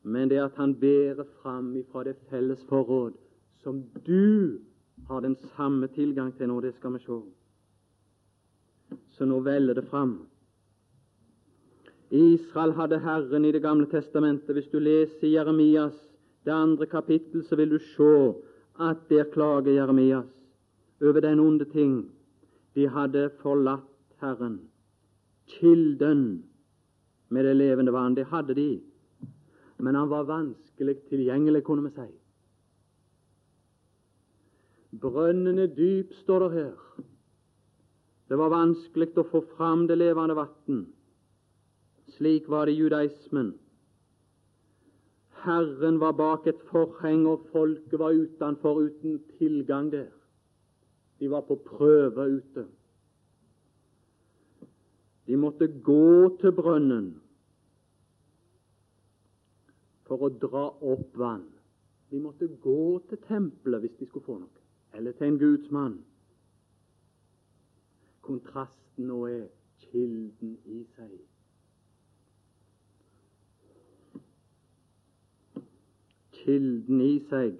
Men 0.03 0.31
det 0.31 0.39
er 0.39 0.47
at 0.49 0.57
han 0.57 0.75
bærer 0.81 1.27
fram 1.43 1.75
ifra 1.77 2.07
det 2.09 2.17
felles 2.31 2.63
forråd 2.71 3.13
som 3.61 3.83
du 4.07 4.57
har 5.09 5.21
den 5.21 5.37
samme 5.57 5.89
tilgang 5.89 6.33
til 6.37 6.49
nå. 6.49 6.61
Det 6.61 6.75
skal 6.75 6.93
vi 6.93 6.99
se. 7.05 7.21
Så 9.17 9.27
nå 9.27 9.41
veller 9.41 9.75
det 9.75 9.87
fram. 9.91 10.19
Israel 12.11 12.73
hadde 12.73 12.99
Herren 12.99 13.45
i 13.45 13.53
Det 13.53 13.63
gamle 13.63 13.87
testamentet. 13.87 14.55
Hvis 14.55 14.71
du 14.73 14.79
leser 14.79 15.29
Jeremias 15.29 15.95
det 16.45 16.53
andre 16.53 16.87
kapittel, 16.87 17.45
så 17.45 17.57
vil 17.57 17.71
du 17.71 17.79
se 17.79 18.35
at 18.81 18.97
der 19.09 19.25
klager 19.25 19.73
Jeremias 19.73 20.31
over 21.01 21.21
den 21.21 21.41
onde 21.41 21.65
ting. 21.65 22.11
De 22.75 22.89
hadde 22.89 23.31
forlatt 23.43 23.87
Herren, 24.21 24.61
kilden 25.47 26.45
med 27.29 27.45
det 27.45 27.57
levende 27.57 27.93
vann. 27.93 28.15
Det 28.15 28.27
hadde 28.27 28.55
de, 28.55 28.81
men 29.79 29.95
han 29.95 30.11
var 30.11 30.23
vanskelig 30.23 30.97
tilgjengelig, 31.09 31.65
kunne 31.65 31.83
vi 31.83 31.91
si. 31.95 32.20
Brønnen 34.91 35.59
er 35.59 35.71
dyp, 35.71 36.13
står 36.25 36.47
det 36.47 36.51
her. 36.57 37.05
Det 38.31 38.39
var 38.39 38.51
vanskelig 38.51 39.11
å 39.19 39.27
få 39.31 39.43
fram 39.57 39.87
det 39.91 39.99
levende 39.99 40.37
vann. 40.39 40.85
Slik 42.17 42.49
var 42.51 42.67
det 42.67 42.75
i 42.75 42.81
judaismen. 42.83 43.53
Herren 45.45 45.99
var 46.03 46.13
bak 46.19 46.47
et 46.51 46.61
forheng, 46.69 47.25
og 47.27 47.47
folket 47.53 47.99
var 47.99 48.13
utenfor 48.13 48.83
uten 48.83 49.21
tilgang 49.39 49.91
der. 49.93 50.11
De 51.21 51.31
var 51.31 51.47
på 51.49 51.57
prøve 51.65 52.27
ute. 52.37 52.67
De 55.27 55.37
måtte 55.37 55.69
gå 55.87 56.37
til 56.41 56.53
brønnen 56.53 57.11
for 60.09 60.27
å 60.27 60.31
dra 60.43 60.65
opp 60.93 61.15
vann. 61.15 61.47
De 62.11 62.19
måtte 62.19 62.49
gå 62.65 62.99
til 63.09 63.21
tempelet 63.29 63.85
hvis 63.85 63.99
de 64.01 64.09
skulle 64.09 64.27
få 64.27 64.39
noe, 64.41 64.60
eller 64.95 65.13
til 65.13 65.27
en 65.27 65.39
gudsmann. 65.39 65.99
Kontrasten 68.23 69.09
nå 69.11 69.25
er 69.27 69.47
kilden 69.85 70.57
i 70.65 70.83
seg. 70.97 71.13
Kilden 76.41 77.01
i 77.05 77.15
seg. 77.31 77.59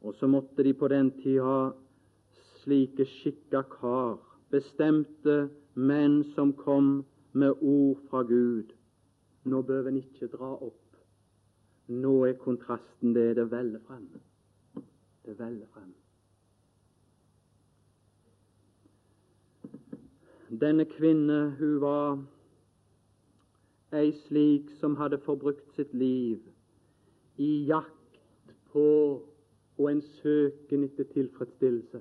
Og 0.00 0.14
så 0.14 0.28
måtte 0.30 0.62
de 0.62 0.74
på 0.74 0.88
den 0.88 1.10
tid 1.20 1.40
ha 1.42 1.58
slike 2.62 3.06
skikka 3.06 3.62
kar, 3.70 4.18
bestemte 4.50 5.46
menn 5.74 6.22
som 6.34 6.52
kom 6.56 7.04
med 7.32 7.62
ord 7.62 8.02
fra 8.10 8.22
Gud. 8.22 8.72
Nå 9.46 9.62
bør 9.62 9.90
en 9.90 10.00
ikke 10.00 10.30
dra 10.32 10.54
opp. 10.56 10.82
Nå 11.86 12.16
er 12.26 12.40
kontrasten 12.42 13.14
det 13.14 13.36
det 13.38 13.46
veller 13.50 13.82
frem. 13.86 14.08
Det 15.24 15.38
veller 15.38 15.66
frem. 15.74 15.94
Denne 20.50 20.84
kvinne, 20.84 21.56
hun 21.58 21.80
var 21.80 22.18
ei 23.92 24.12
slik 24.12 24.70
som 24.78 24.94
hadde 24.96 25.18
forbrukt 25.18 25.72
sitt 25.74 25.94
liv 25.94 26.38
i 27.42 27.66
jakt 27.66 28.20
på 28.70 28.84
og 29.78 29.88
en 29.90 30.02
søken 30.20 30.84
etter 30.86 31.08
tilfredsstillelse. 31.10 31.98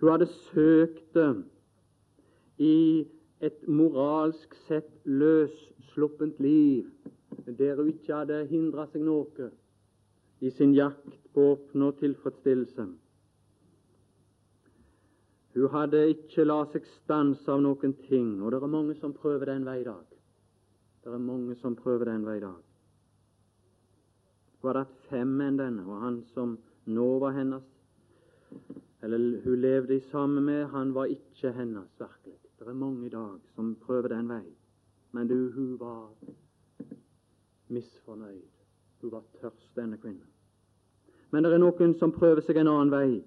Hun 0.00 0.10
hadde 0.10 0.26
søkt 0.26 1.14
det 1.14 1.44
i 2.58 3.06
et 3.40 3.62
moralsk 3.68 4.54
sett 4.66 4.90
løssluppent 5.04 6.40
liv, 6.42 6.90
der 7.46 7.78
hun 7.78 7.94
ikke 7.94 8.18
hadde 8.18 8.42
hindra 8.50 8.88
seg 8.90 9.06
noe 9.06 9.50
i 10.42 10.50
sin 10.50 10.74
jakt 10.74 11.18
på 11.30 11.46
å 11.46 11.54
oppnå 11.54 11.94
tilfredsstillelse. 12.02 12.90
Hun 15.54 15.70
hadde 15.70 16.00
ikke 16.10 16.44
la 16.46 16.64
seg 16.72 16.86
stanse 16.96 17.50
av 17.50 17.60
noen 17.62 17.94
ting, 18.08 18.40
og 18.42 18.50
det 18.50 18.58
er 18.58 18.70
mange 18.72 18.96
som 18.98 19.14
prøver 19.14 19.52
den 19.52 19.66
vei 19.66 19.80
i 19.82 19.86
dag. 19.86 20.06
Det 21.04 21.12
er 21.12 21.22
mange 21.22 21.54
som 21.60 21.76
prøver 21.78 22.10
den 22.10 22.24
vei 22.26 22.38
i 22.40 22.42
dag. 22.42 22.62
Hun 24.58 24.70
hadde 24.70 24.82
hatt 24.86 25.10
fem 25.10 25.36
menn, 25.38 25.60
denne, 25.60 25.84
og 25.86 26.02
han 26.02 26.22
som 26.34 26.56
nå 26.90 27.06
var 27.22 27.36
hennes, 27.36 27.66
eller 29.04 29.44
hun 29.44 29.60
levde 29.60 30.00
sammen 30.10 30.46
med, 30.48 30.64
han 30.72 30.94
var 30.96 31.12
ikke 31.12 31.52
hennes, 31.52 31.90
virkelig. 32.00 32.38
Det 32.58 32.68
er 32.68 32.72
mange 32.72 33.06
i 33.06 33.12
dag 33.12 33.38
som 33.54 33.74
prøver 33.86 34.08
den 34.08 34.28
vei. 34.28 34.44
Men 35.12 35.28
du, 35.28 35.50
hun 35.52 35.74
var 35.78 36.08
misfornøyd. 37.68 38.48
Hun 39.02 39.12
var 39.12 39.22
tørst, 39.40 39.70
denne 39.76 39.98
kvinnen. 40.00 40.30
Men 41.30 41.44
det 41.44 41.52
er 41.52 41.60
noen 41.60 41.92
som 42.00 42.14
prøver 42.14 42.40
seg 42.46 42.58
en 42.62 42.70
annen 42.72 42.90
vei. 42.94 43.20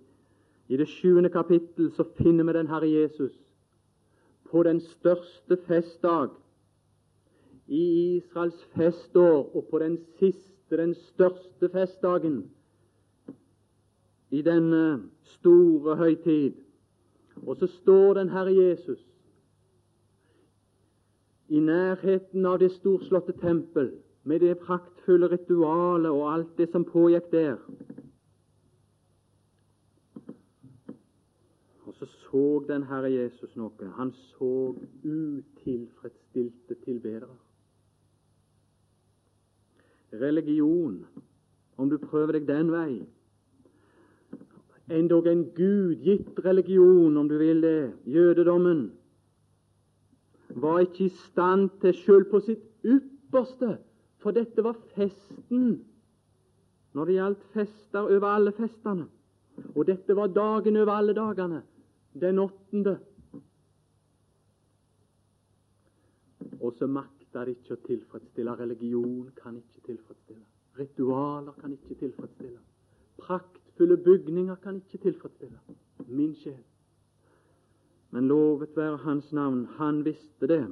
I 0.67 0.77
det 0.77 0.87
sjuende 0.87 1.29
kapittel 1.29 1.91
så 1.95 2.03
finner 2.17 2.43
vi 2.43 2.53
den 2.53 2.67
Herre 2.67 2.89
Jesus 2.89 3.33
på 4.51 4.63
den 4.63 4.79
største 4.79 5.57
festdag 5.67 6.29
i 7.67 8.15
Israels 8.17 8.63
festår, 8.75 9.55
og 9.55 9.67
på 9.71 9.79
den 9.79 9.97
siste, 10.19 10.77
den 10.77 10.95
største 10.95 11.69
festdagen 11.69 12.45
i 14.31 14.41
denne 14.41 15.01
store 15.23 15.95
høytid. 15.95 16.53
Og 17.47 17.55
så 17.55 17.67
står 17.67 18.13
den 18.13 18.29
Herre 18.29 18.55
Jesus 18.55 19.03
i 21.47 21.59
nærheten 21.59 22.45
av 22.45 22.59
det 22.59 22.71
storslåtte 22.75 23.35
tempel, 23.39 23.91
med 24.23 24.39
det 24.39 24.57
praktfulle 24.59 25.29
ritualet 25.31 26.11
og 26.11 26.33
alt 26.33 26.57
det 26.57 26.67
som 26.71 26.83
pågikk 26.83 27.31
der. 27.31 27.55
Så 32.31 32.63
den 32.67 32.83
Herre 32.83 33.11
Jesus 33.11 33.55
noe. 33.55 33.91
Han 33.97 34.11
så 34.11 34.75
utilfredsstilte 35.03 36.75
tilbedere. 36.83 37.35
Religion, 40.13 41.05
om 41.77 41.89
du 41.89 41.97
prøver 41.97 42.37
deg 42.37 42.47
den 42.47 42.71
vei, 42.71 43.05
endog 44.87 45.27
en 45.27 45.43
gudgitt 45.55 46.39
religion, 46.45 47.17
om 47.17 47.27
du 47.27 47.37
vil 47.37 47.61
det, 47.61 47.93
jødedommen, 48.05 48.91
var 50.49 50.79
ikke 50.79 51.05
i 51.05 51.09
stand 51.27 51.69
til 51.81 51.93
sjøl 51.93 52.25
på 52.31 52.39
sitt 52.45 52.63
ypperste, 52.87 53.77
for 54.23 54.35
dette 54.35 54.63
var 54.63 54.79
festen 54.95 55.83
når 56.95 57.05
det 57.05 57.17
gjaldt 57.17 57.43
fester 57.53 58.07
over 58.07 58.27
alle 58.31 58.51
festene. 58.57 59.05
Og 59.75 59.85
dette 59.85 60.15
var 60.17 60.31
dagen 60.33 60.77
over 60.79 60.95
alle 60.95 61.13
dagene 61.13 61.59
den 62.21 62.39
åttende. 62.39 62.97
Og 66.59 66.73
så 66.77 66.87
makter 66.87 67.45
det 67.45 67.57
ikke 67.57 67.75
å 67.77 67.83
tilfredsstille. 67.87 68.55
Religion 68.59 69.27
kan 69.37 69.57
ikke 69.59 69.83
tilfredsstille. 69.91 70.45
Ritualer 70.77 71.53
kan 71.61 71.73
ikke 71.73 71.99
tilfredsstille. 71.99 72.59
Praktfulle 73.17 73.97
bygninger 73.97 74.55
kan 74.63 74.81
ikke 74.81 75.01
tilfredsstille 75.05 75.59
min 76.07 76.35
sjel. 76.35 76.63
Men 78.11 78.27
lovet 78.27 78.75
være 78.77 78.97
Hans 78.97 79.31
navn. 79.31 79.65
Han 79.77 80.05
visste 80.05 80.47
det. 80.47 80.65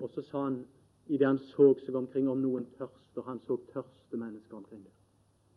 Og 0.00 0.10
så 0.14 0.22
sa 0.22 0.44
han 0.44 0.64
idet 1.06 1.26
han 1.26 1.38
så 1.38 1.72
seg 1.84 1.96
omkring 1.98 2.28
om 2.30 2.40
noen 2.40 2.66
tørster 2.78 3.22
Han 3.26 3.40
så 3.46 3.58
tørste 3.72 4.16
mennesker 4.16 4.56
omkring 4.56 4.84
det. 4.84 4.92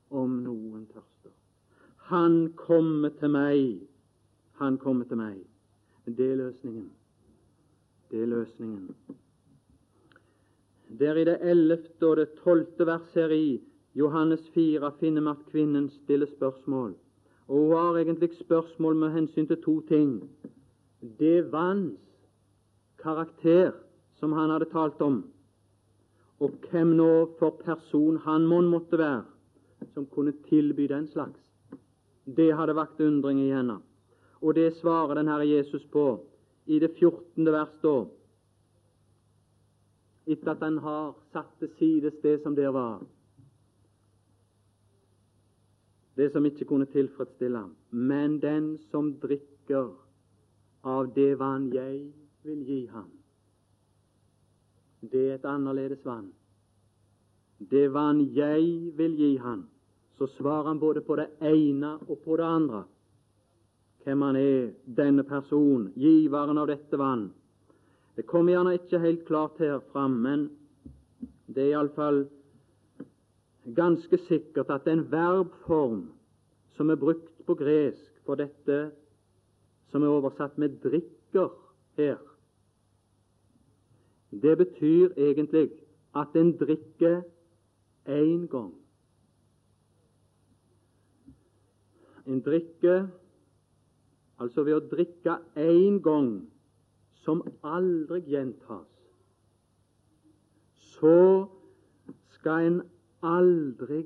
Om 0.09 0.39
noen 0.43 0.85
tørster. 0.91 1.31
Han 2.11 2.53
kommer 2.55 3.09
til 3.19 3.31
meg 3.33 3.87
han 4.57 4.77
kommer 4.77 5.05
til 5.05 5.19
meg. 5.19 5.37
Det 6.05 6.31
er 6.31 6.35
løsningen. 6.39 6.89
Det 8.11 8.21
er 8.21 8.29
løsningen. 8.31 8.89
Der 10.99 11.17
i 11.17 11.25
det 11.25 11.39
ellevte 11.41 12.07
og 12.07 12.17
det 12.17 12.27
tolvte 12.43 12.85
vers 12.85 13.13
her 13.17 13.33
i 13.33 13.61
Johannes 13.95 14.43
4 14.53 14.91
finner 14.99 15.21
vi 15.21 15.33
at 15.33 15.45
kvinnen 15.51 15.89
stiller 15.89 16.29
spørsmål. 16.35 16.93
Og 17.47 17.59
hun 17.59 17.75
har 17.77 17.97
egentlig 17.97 18.29
spørsmål 18.39 18.95
med 18.95 19.11
hensyn 19.11 19.47
til 19.47 19.61
to 19.63 19.81
ting. 19.89 20.29
Det 21.19 21.51
vanns 21.51 21.99
karakter 23.01 23.71
som 24.19 24.33
han 24.33 24.49
hadde 24.49 24.65
talt 24.71 25.01
om, 25.01 25.23
og 26.39 26.51
hvem 26.71 26.95
nå 26.97 27.11
for 27.39 27.57
person 27.65 28.17
han 28.17 28.47
mon 28.47 28.67
måtte 28.67 28.97
være 28.97 29.23
som 29.93 30.05
kunne 30.05 30.33
tilby 30.49 30.87
den 30.89 31.07
slags. 31.07 31.39
Det 32.25 32.55
hadde 32.55 32.75
vakt 32.75 33.01
undring 33.01 33.39
i 33.39 33.51
henne. 33.53 33.79
Og 34.45 34.53
det 34.53 34.75
svarer 34.77 35.17
den 35.17 35.27
Herre 35.27 35.47
Jesus 35.47 35.85
på 35.89 36.05
i 36.65 36.77
det 36.79 36.91
14. 36.99 37.47
vers 37.49 37.73
da, 37.81 37.95
etter 40.29 40.51
at 40.53 40.61
han 40.61 40.77
har 40.85 41.15
satt 41.33 41.49
til 41.59 41.71
sides 41.79 42.19
det 42.21 42.35
som 42.43 42.53
der 42.57 42.69
var, 42.73 43.01
det 46.15 46.29
som 46.33 46.45
ikke 46.45 46.69
kunne 46.69 46.85
tilfredsstille 46.93 47.57
ham. 47.57 47.73
Men 47.89 48.39
den 48.41 48.77
som 48.91 49.15
drikker 49.21 49.89
av 50.85 51.09
det 51.17 51.33
vann 51.41 51.71
jeg 51.73 52.05
vil 52.45 52.63
gi 52.69 52.81
ham, 52.93 53.09
det 55.01 55.29
er 55.29 55.35
et 55.39 55.45
annerledes 55.49 56.05
vann. 56.05 56.29
Det 57.57 57.87
vann 57.93 58.27
jeg 58.37 58.93
vil 58.97 59.17
gi 59.17 59.35
ham, 59.41 59.65
så 60.17 60.29
svarer 60.37 60.69
han 60.69 60.79
både 60.79 61.01
på 61.01 61.17
det 61.17 61.31
ene 61.41 61.97
og 62.05 62.19
på 62.21 62.37
det 62.37 62.45
andre 62.45 62.85
hvem 64.05 64.21
han 64.21 64.37
er, 64.37 64.69
denne 64.85 65.23
person, 65.25 65.89
giveren 65.97 66.61
av 66.61 66.69
dette 66.69 66.97
vann. 67.01 67.31
Det 68.15 68.27
kommer 68.29 68.53
gjerne 68.53 68.75
ikke 68.77 69.01
helt 69.01 69.25
klart 69.27 69.57
her 69.59 69.81
fram, 69.91 70.19
men 70.23 70.45
det 71.49 71.65
er 71.65 71.73
iallfall 71.73 72.23
ganske 73.75 74.19
sikkert 74.27 74.69
at 74.69 74.85
den 74.85 75.03
verbform 75.11 76.05
som 76.77 76.93
er 76.93 77.01
brukt 77.01 77.33
på 77.47 77.57
gresk 77.57 78.21
for 78.27 78.37
dette, 78.39 78.91
som 79.89 80.03
er 80.03 80.13
oversatt 80.13 80.57
med 80.57 80.77
'drikker', 80.83 81.51
her, 81.97 82.17
det 84.41 84.57
betyr 84.57 85.13
egentlig 85.17 85.69
at 86.15 86.35
en 86.35 86.57
drikker 86.57 87.21
én 88.07 88.47
gang. 88.47 88.73
En 92.27 92.41
drikker 92.41 93.07
altså 94.39 94.63
ved 94.63 94.75
å 94.77 94.83
drikke 94.91 95.37
én 95.59 96.01
gang 96.03 96.29
som 97.23 97.41
aldri 97.63 98.21
gjentas, 98.29 98.91
så 100.95 101.47
skal 102.35 102.67
en 102.69 102.81
aldri 103.25 104.03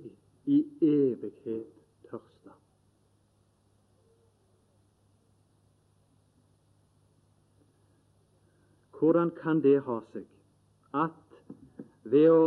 i 0.49 0.61
evighet 0.85 1.67
tørste. 2.09 2.53
Hvordan 8.99 9.31
kan 9.35 9.61
det 9.63 9.77
ha 9.87 9.99
seg 10.11 10.27
at 10.93 11.39
ved 12.09 12.31
å 12.31 12.43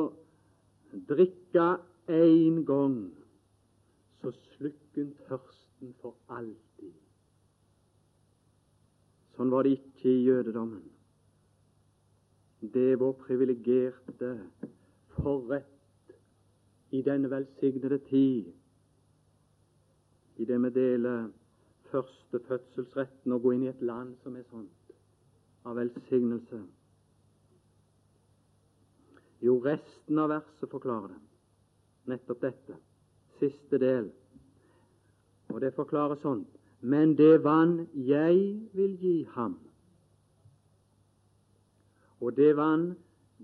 drikke 1.09 1.69
én 2.13 2.61
gang, 2.69 2.99
så 4.21 4.35
slukker 4.53 5.07
en 5.07 5.17
tørsten 5.29 5.97
for 6.03 6.17
alltid? 6.29 6.72
Sånn 9.37 9.53
var 9.53 9.65
det 9.65 9.77
ikke 9.79 10.11
i 10.11 10.25
jødedommen. 10.27 10.83
Det 12.63 12.93
er 12.93 13.01
vår 13.01 13.15
privilegerte 13.25 14.33
forrett 15.17 16.13
i 16.95 17.01
denne 17.03 17.31
velsignede 17.33 17.99
tid, 18.07 18.53
i 20.37 20.45
det 20.45 20.59
vi 20.63 20.71
deler 20.77 21.27
første 21.91 22.41
fødselsretten 22.47 23.35
og 23.35 23.43
gå 23.43 23.57
inn 23.57 23.67
i 23.67 23.73
et 23.73 23.83
land 23.85 24.15
som 24.23 24.37
er 24.37 24.47
sånt, 24.49 24.95
av 25.69 25.77
velsignelse. 25.77 26.63
Jo, 29.43 29.59
resten 29.65 30.19
av 30.23 30.31
verset 30.31 30.71
forklarer 30.71 31.13
det. 31.13 31.21
Nettopp 32.13 32.41
dette. 32.43 32.79
Siste 33.41 33.79
del. 33.83 34.09
Og 35.51 35.61
det 35.63 35.73
forklarer 35.75 36.21
sånn 36.23 36.45
Men 36.83 37.15
det 37.19 37.45
vann 37.45 37.87
jeg 37.95 38.37
vil 38.75 38.97
gi 38.99 39.17
ham, 39.37 39.55
og 42.21 42.37
det 42.37 42.57
vann 42.59 42.93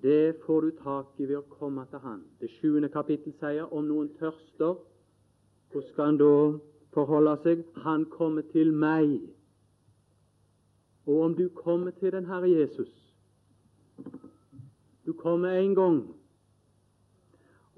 det 0.02 0.36
får 0.46 0.60
du 0.60 0.70
tak 0.82 1.06
i 1.18 1.26
ved 1.26 1.40
å 1.40 1.56
komme 1.58 1.82
til 1.90 1.98
Han. 1.98 2.20
Det 2.38 2.50
sjuende 2.58 2.90
kapittel 2.92 3.34
sier 3.40 3.72
om 3.74 3.88
noen 3.88 4.10
tørster, 4.20 4.76
hvordan 5.72 5.88
skal 5.90 6.06
han 6.06 6.20
da 6.20 6.34
forholde 6.94 7.34
seg? 7.42 7.64
Han 7.82 8.04
kommer 8.12 8.46
til 8.52 8.70
meg. 8.72 9.18
Og 11.08 11.24
om 11.24 11.34
du 11.34 11.48
kommer 11.48 11.90
til 11.98 12.12
den 12.12 12.28
Herre 12.28 12.50
Jesus 12.50 12.94
Du 15.06 15.12
kommer 15.12 15.56
en 15.56 15.74
gang, 15.74 16.02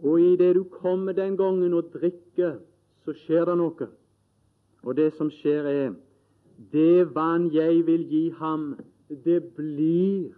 og 0.03 0.21
idet 0.21 0.55
du 0.57 0.65
kommer 0.65 1.13
den 1.13 1.37
gangen 1.37 1.75
og 1.75 1.93
drikker, 1.93 2.57
så 3.05 3.15
skjer 3.15 3.47
det 3.47 3.55
noe. 3.61 3.87
Og 4.83 4.97
det 4.97 5.13
som 5.17 5.31
skjer, 5.31 5.67
er 5.67 5.95
det 6.73 7.15
vann 7.15 7.51
jeg 7.55 7.87
vil 7.87 8.05
gi 8.09 8.31
ham, 8.39 8.75
det 9.25 9.43
blir 9.57 10.31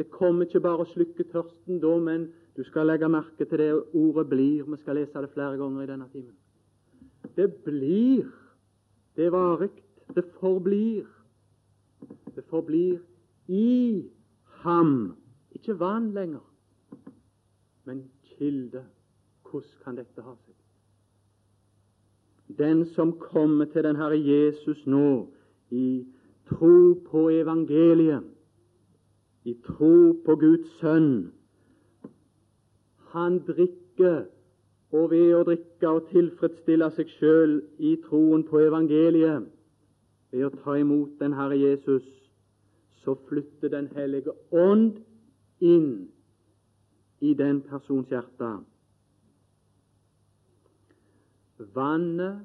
det 0.00 0.06
kommer 0.08 0.46
ikke 0.46 0.62
bare 0.64 0.80
å 0.80 0.88
slukke 0.88 1.26
tørsten 1.28 1.76
da, 1.82 1.90
men 2.00 2.22
du 2.56 2.62
skal 2.64 2.88
legge 2.88 3.08
merke 3.12 3.44
til 3.44 3.60
det 3.60 3.72
ordet 3.92 4.30
'blir'. 4.30 4.64
Vi 4.64 4.76
skal 4.80 4.96
lese 4.96 5.20
det 5.20 5.30
flere 5.34 5.58
ganger 5.60 5.82
i 5.82 5.86
denne 5.86 6.08
timen. 6.12 6.36
Det 7.36 7.52
blir. 7.64 8.24
Det 9.16 9.26
er 9.26 9.30
varig. 9.30 9.70
Det 10.14 10.24
forblir. 10.40 11.04
Det 12.34 12.44
forblir 12.44 13.00
i 13.48 14.08
ham. 14.64 15.16
Ikke 15.52 15.78
vann 15.78 16.12
lenger, 16.14 16.46
men 17.84 18.10
kilde. 18.24 18.84
Hvordan 19.42 19.84
kan 19.84 19.96
dette 19.96 20.22
ha 20.22 20.34
seg? 20.34 20.59
Den 22.58 22.86
som 22.86 23.12
kommer 23.18 23.64
til 23.64 23.84
den 23.84 23.96
Herre 23.96 24.18
Jesus 24.18 24.86
nå 24.86 25.28
i 25.70 26.06
tro 26.48 26.94
på 27.10 27.28
evangeliet, 27.30 28.22
i 29.44 29.54
tro 29.66 30.12
på 30.24 30.36
Guds 30.36 30.70
sønn. 30.80 31.30
Han 33.14 33.38
drikker, 33.46 34.24
og 34.92 35.10
ved 35.10 35.34
å 35.34 35.44
drikke 35.46 35.88
og 35.88 36.08
tilfredsstille 36.10 36.90
seg 36.96 37.12
sjøl 37.18 37.60
i 37.78 37.94
troen 38.08 38.42
på 38.46 38.58
evangeliet, 38.66 39.46
ved 40.30 40.46
å 40.46 40.54
ta 40.64 40.74
imot 40.78 41.14
den 41.22 41.34
Herre 41.38 41.58
Jesus, 41.58 42.06
så 43.00 43.14
flytter 43.28 43.68
Den 43.68 43.88
hellige 43.96 44.32
ånd 44.52 44.98
inn 45.60 46.10
i 47.20 47.34
den 47.34 47.62
persons 47.62 48.10
hjerte. 48.10 48.50
Vannet 51.74 52.40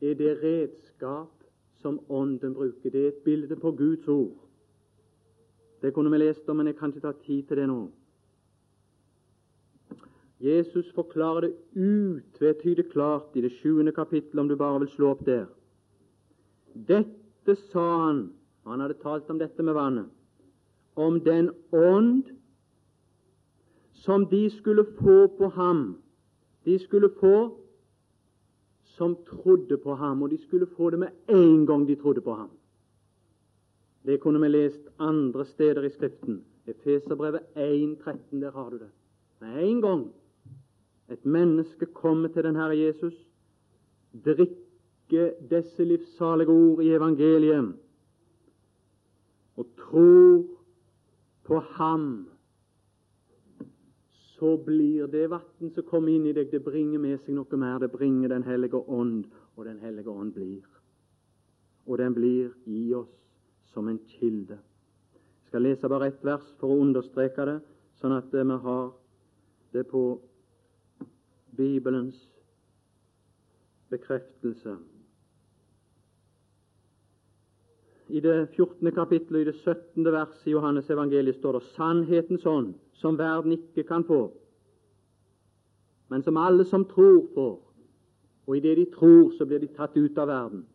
er 0.00 0.14
det 0.14 0.38
redskap 0.42 1.44
som 1.80 2.00
Ånden 2.08 2.54
bruker. 2.54 2.90
Det 2.90 3.04
er 3.04 3.08
et 3.08 3.24
bilde 3.24 3.56
på 3.56 3.70
Guds 3.72 4.08
ord. 4.08 4.36
Det 5.82 5.94
kunne 5.94 6.10
vi 6.10 6.18
lest 6.18 6.48
om, 6.48 6.56
men 6.56 6.66
jeg 6.66 6.76
kan 6.76 6.88
ikke 6.88 7.00
ta 7.00 7.12
tid 7.12 7.42
til 7.42 7.56
det 7.56 7.68
nå. 7.68 7.90
Jesus 10.40 10.92
forklarer 10.94 11.40
det 11.40 11.54
utvetydig 11.76 12.90
klart 12.92 13.36
i 13.36 13.40
det 13.40 13.52
sjuende 13.52 13.92
kapittelet, 13.92 14.40
om 14.40 14.48
du 14.48 14.56
bare 14.56 14.80
vil 14.80 14.88
slå 14.88 15.10
opp 15.14 15.26
der. 15.26 15.46
Dette 16.74 17.56
sa 17.70 17.84
han 18.06 18.32
Han 18.64 18.80
hadde 18.80 18.94
talt 18.94 19.28
om 19.30 19.38
dette 19.38 19.62
med 19.62 19.74
vannet. 19.74 20.06
Om 20.96 21.20
den 21.20 21.50
ånd 21.72 22.30
som 23.92 24.26
de 24.26 24.50
skulle 24.50 24.86
få 25.00 25.26
på 25.26 25.48
ham. 25.48 25.98
De 26.64 26.78
skulle 26.78 27.10
få 27.20 27.63
som 28.96 29.16
trodde 29.26 29.76
på 29.82 29.94
ham, 29.94 30.22
og 30.22 30.30
de 30.30 30.38
skulle 30.38 30.66
få 30.76 30.90
det 30.90 30.98
med 30.98 31.08
en 31.28 31.66
gang 31.66 31.86
de 31.88 31.94
trodde 31.94 32.20
på 32.20 32.34
ham. 32.34 32.50
Det 34.06 34.20
kunne 34.20 34.40
vi 34.40 34.48
lest 34.48 34.88
andre 34.98 35.44
steder 35.44 35.82
i 35.82 35.90
Skriften. 35.90 36.44
Efeserbrevet 36.66 37.40
1,13, 37.56 38.40
der 38.40 38.50
har 38.50 38.70
du 38.70 38.78
det. 38.78 38.90
Med 39.40 39.68
en 39.68 39.80
gang 39.80 40.12
et 41.10 41.24
menneske 41.24 41.86
kommer 41.86 42.28
til 42.28 42.44
den 42.44 42.56
Herre 42.56 42.78
Jesus, 42.78 43.14
drikker 44.24 45.30
disse 45.50 45.84
livssalige 45.84 46.48
ord 46.48 46.82
i 46.82 46.94
evangeliet 46.94 47.74
og 49.56 49.66
tror 49.78 50.44
på 51.44 51.58
Ham, 51.58 52.28
så 54.44 54.56
blir 54.56 55.06
det 55.06 55.26
vann 55.26 55.70
som 55.74 55.82
kommer 55.88 56.12
inn 56.12 56.26
i 56.28 56.32
deg, 56.36 56.50
det 56.52 56.60
bringer 56.60 57.00
med 57.00 57.16
seg 57.24 57.32
noe 57.32 57.56
mer. 57.56 57.78
Det 57.80 57.88
bringer 57.88 58.28
Den 58.28 58.42
hellige 58.44 58.76
ånd, 58.76 59.24
og 59.56 59.64
Den 59.64 59.78
hellige 59.80 60.10
ånd 60.10 60.34
blir. 60.34 60.66
Og 61.86 61.96
den 61.98 62.12
blir 62.12 62.50
i 62.66 62.92
oss 62.94 63.14
som 63.72 63.88
en 63.88 63.98
kilde. 64.18 64.58
Jeg 65.16 65.48
skal 65.48 65.64
lese 65.64 65.88
bare 65.88 66.10
ett 66.12 66.20
vers 66.24 66.44
for 66.60 66.74
å 66.74 66.76
understreke 66.84 67.46
det, 67.48 67.56
sånn 68.02 68.12
at 68.12 68.28
vi 68.28 68.44
har 68.44 68.92
det 69.72 69.86
på 69.88 70.04
Bibelens 71.56 72.20
bekreftelse. 73.88 74.76
I 78.08 78.20
det 78.20 78.48
14. 78.56 78.92
kapittelet 78.92 79.40
i 79.40 79.44
det 79.50 79.54
17. 79.54 80.04
verset 80.04 80.46
i 80.46 80.50
Johannes 80.50 80.90
evangeliet 80.90 81.36
står 81.36 81.52
det 81.58 81.68
sannhetens 81.76 82.46
ånd, 82.46 82.74
som 82.92 83.18
verden 83.18 83.52
ikke 83.52 83.82
kan 83.88 84.04
få, 84.04 84.32
men 86.08 86.22
som 86.22 86.36
alle 86.36 86.64
som 86.64 86.84
tror, 86.84 87.26
får. 87.34 87.60
Og 88.46 88.56
idet 88.56 88.76
de 88.76 88.86
tror, 88.94 89.32
så 89.38 89.46
blir 89.46 89.58
de 89.58 89.66
tatt 89.66 89.96
ut 89.96 90.18
av 90.18 90.28
verden. 90.28 90.66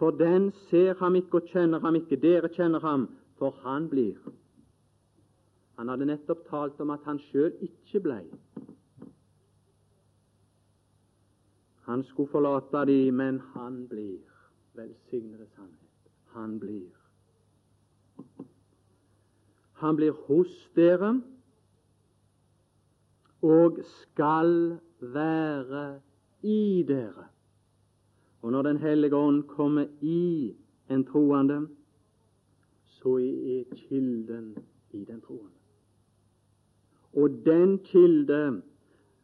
For 0.00 0.10
den 0.10 0.52
ser 0.70 0.94
ham 0.96 1.14
ikke 1.14 1.42
og 1.42 1.50
kjenner 1.52 1.80
ham 1.84 1.98
ikke. 1.98 2.16
Dere 2.16 2.48
kjenner 2.48 2.80
ham, 2.80 3.08
for 3.38 3.52
han 3.64 3.88
blir. 3.88 4.16
Han 5.76 5.88
hadde 5.92 6.08
nettopp 6.08 6.46
talt 6.48 6.80
om 6.80 6.90
at 6.90 7.04
han 7.04 7.20
sjøl 7.28 7.52
ikke 7.60 8.00
blei. 8.00 8.24
Han 11.84 12.04
skulle 12.08 12.32
forlate 12.32 12.86
de, 12.88 13.10
men 13.12 13.42
han 13.52 13.84
blir. 13.88 14.29
Velsignede 14.80 15.46
sannhet. 15.46 16.10
Han 16.24 16.58
blir. 16.60 16.90
Han 19.72 19.96
blir 19.96 20.12
hos 20.26 20.70
dere 20.76 21.22
og 23.42 23.78
skal 23.84 24.78
være 25.00 26.00
i 26.42 26.84
dere. 26.88 27.26
Og 28.42 28.52
når 28.52 28.62
Den 28.62 28.76
hellige 28.76 29.16
ånd 29.16 29.42
kommer 29.42 29.86
i 30.00 30.56
en 30.90 31.04
troende, 31.04 31.68
så 32.84 33.16
er 33.16 33.64
kilden 33.76 34.56
i 34.92 35.04
den 35.04 35.20
troende. 35.20 35.56
Og 37.12 37.30
den 37.44 37.78
kilde 37.78 38.62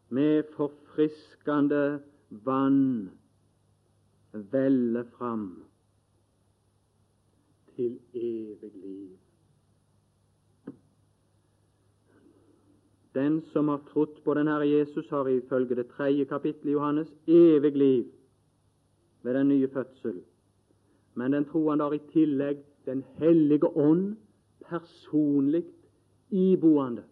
med 0.09 0.43
forfriskende 0.57 2.01
vann 2.31 3.11
veller 4.53 5.05
fram 5.19 5.65
til 7.77 7.99
evig 8.15 8.73
liv. 8.75 9.17
Den 13.15 13.41
som 13.53 13.69
har 13.69 13.81
trodd 13.93 14.21
på 14.25 14.35
den 14.35 14.49
Herre 14.49 14.69
Jesus, 14.69 15.09
har 15.09 15.29
ifølge 15.29 15.75
det 15.75 15.87
tredje 15.87 16.25
kapittelet 16.25 16.71
i 16.71 16.73
Johannes 16.73 17.13
evig 17.27 17.77
liv 17.77 18.05
ved 19.23 19.35
den 19.35 19.49
nye 19.49 19.69
fødsel. 19.69 20.23
Men 21.15 21.33
den 21.33 21.45
troende 21.45 21.85
har 21.85 21.93
i 21.93 22.03
tillegg 22.13 22.65
Den 22.87 23.05
hellige 23.19 23.67
ånd 23.77 24.17
personlig 24.69 25.65
iboende. 26.31 27.03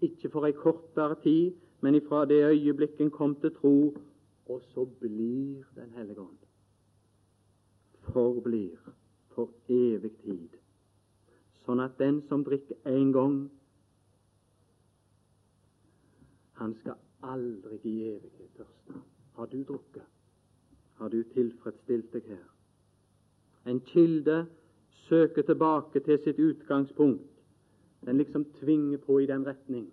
Ikke 0.00 0.30
for 0.32 0.46
ei 0.46 0.52
kortere 0.56 1.18
tid, 1.22 1.52
men 1.80 1.94
ifra 1.94 2.24
det 2.24 2.38
øyeblikk 2.48 3.00
en 3.00 3.10
kom 3.10 3.34
til 3.40 3.52
tro, 3.52 3.92
og 4.46 4.62
så 4.62 4.84
blir 5.00 5.64
Den 5.74 5.90
hellige 5.90 6.20
ånd. 6.20 6.38
Forblir 8.12 8.78
for 9.34 9.50
evig 9.68 10.12
tid. 10.22 10.48
Sånn 11.64 11.80
at 11.80 11.98
den 11.98 12.20
som 12.28 12.44
drikker 12.44 12.76
én 12.86 13.12
gang, 13.12 13.38
han 16.60 16.74
skal 16.80 17.00
aldri 17.22 17.78
i 17.82 17.94
evighet 18.12 18.52
tørste. 18.58 19.00
Har 19.34 19.46
du 19.46 19.62
drukket? 19.64 20.04
Har 21.00 21.08
du 21.08 21.22
tilfredsstilt 21.34 22.12
deg 22.12 22.28
her? 22.28 22.44
En 23.66 23.80
kilde 23.80 24.44
søker 25.08 25.42
tilbake 25.42 26.00
til 26.00 26.20
sitt 26.24 26.38
utgangspunkt. 26.38 27.30
Den 28.04 28.20
liksom 28.20 28.44
tvinger 28.60 28.98
på 28.98 29.18
i 29.18 29.26
den 29.26 29.46
retning. 29.46 29.88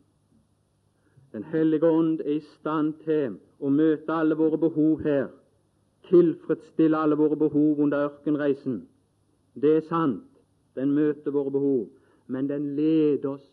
Den 1.31 1.43
hellige 1.43 1.87
ånd 1.87 2.19
er 2.19 2.33
i 2.35 2.39
stand 2.39 2.93
til 3.05 3.37
å 3.59 3.69
møte 3.71 4.13
alle 4.13 4.35
våre 4.35 4.57
behov 4.59 5.03
her, 5.05 5.29
tilfredsstille 6.09 6.97
alle 6.97 7.15
våre 7.15 7.37
behov 7.39 7.79
under 7.79 8.07
ørkenreisen. 8.09 8.81
Det 9.55 9.75
er 9.77 9.85
sant, 9.87 10.27
den 10.75 10.91
møter 10.95 11.31
våre 11.31 11.51
behov, 11.51 11.85
men 12.27 12.49
den 12.49 12.73
leder 12.75 13.29
oss 13.35 13.47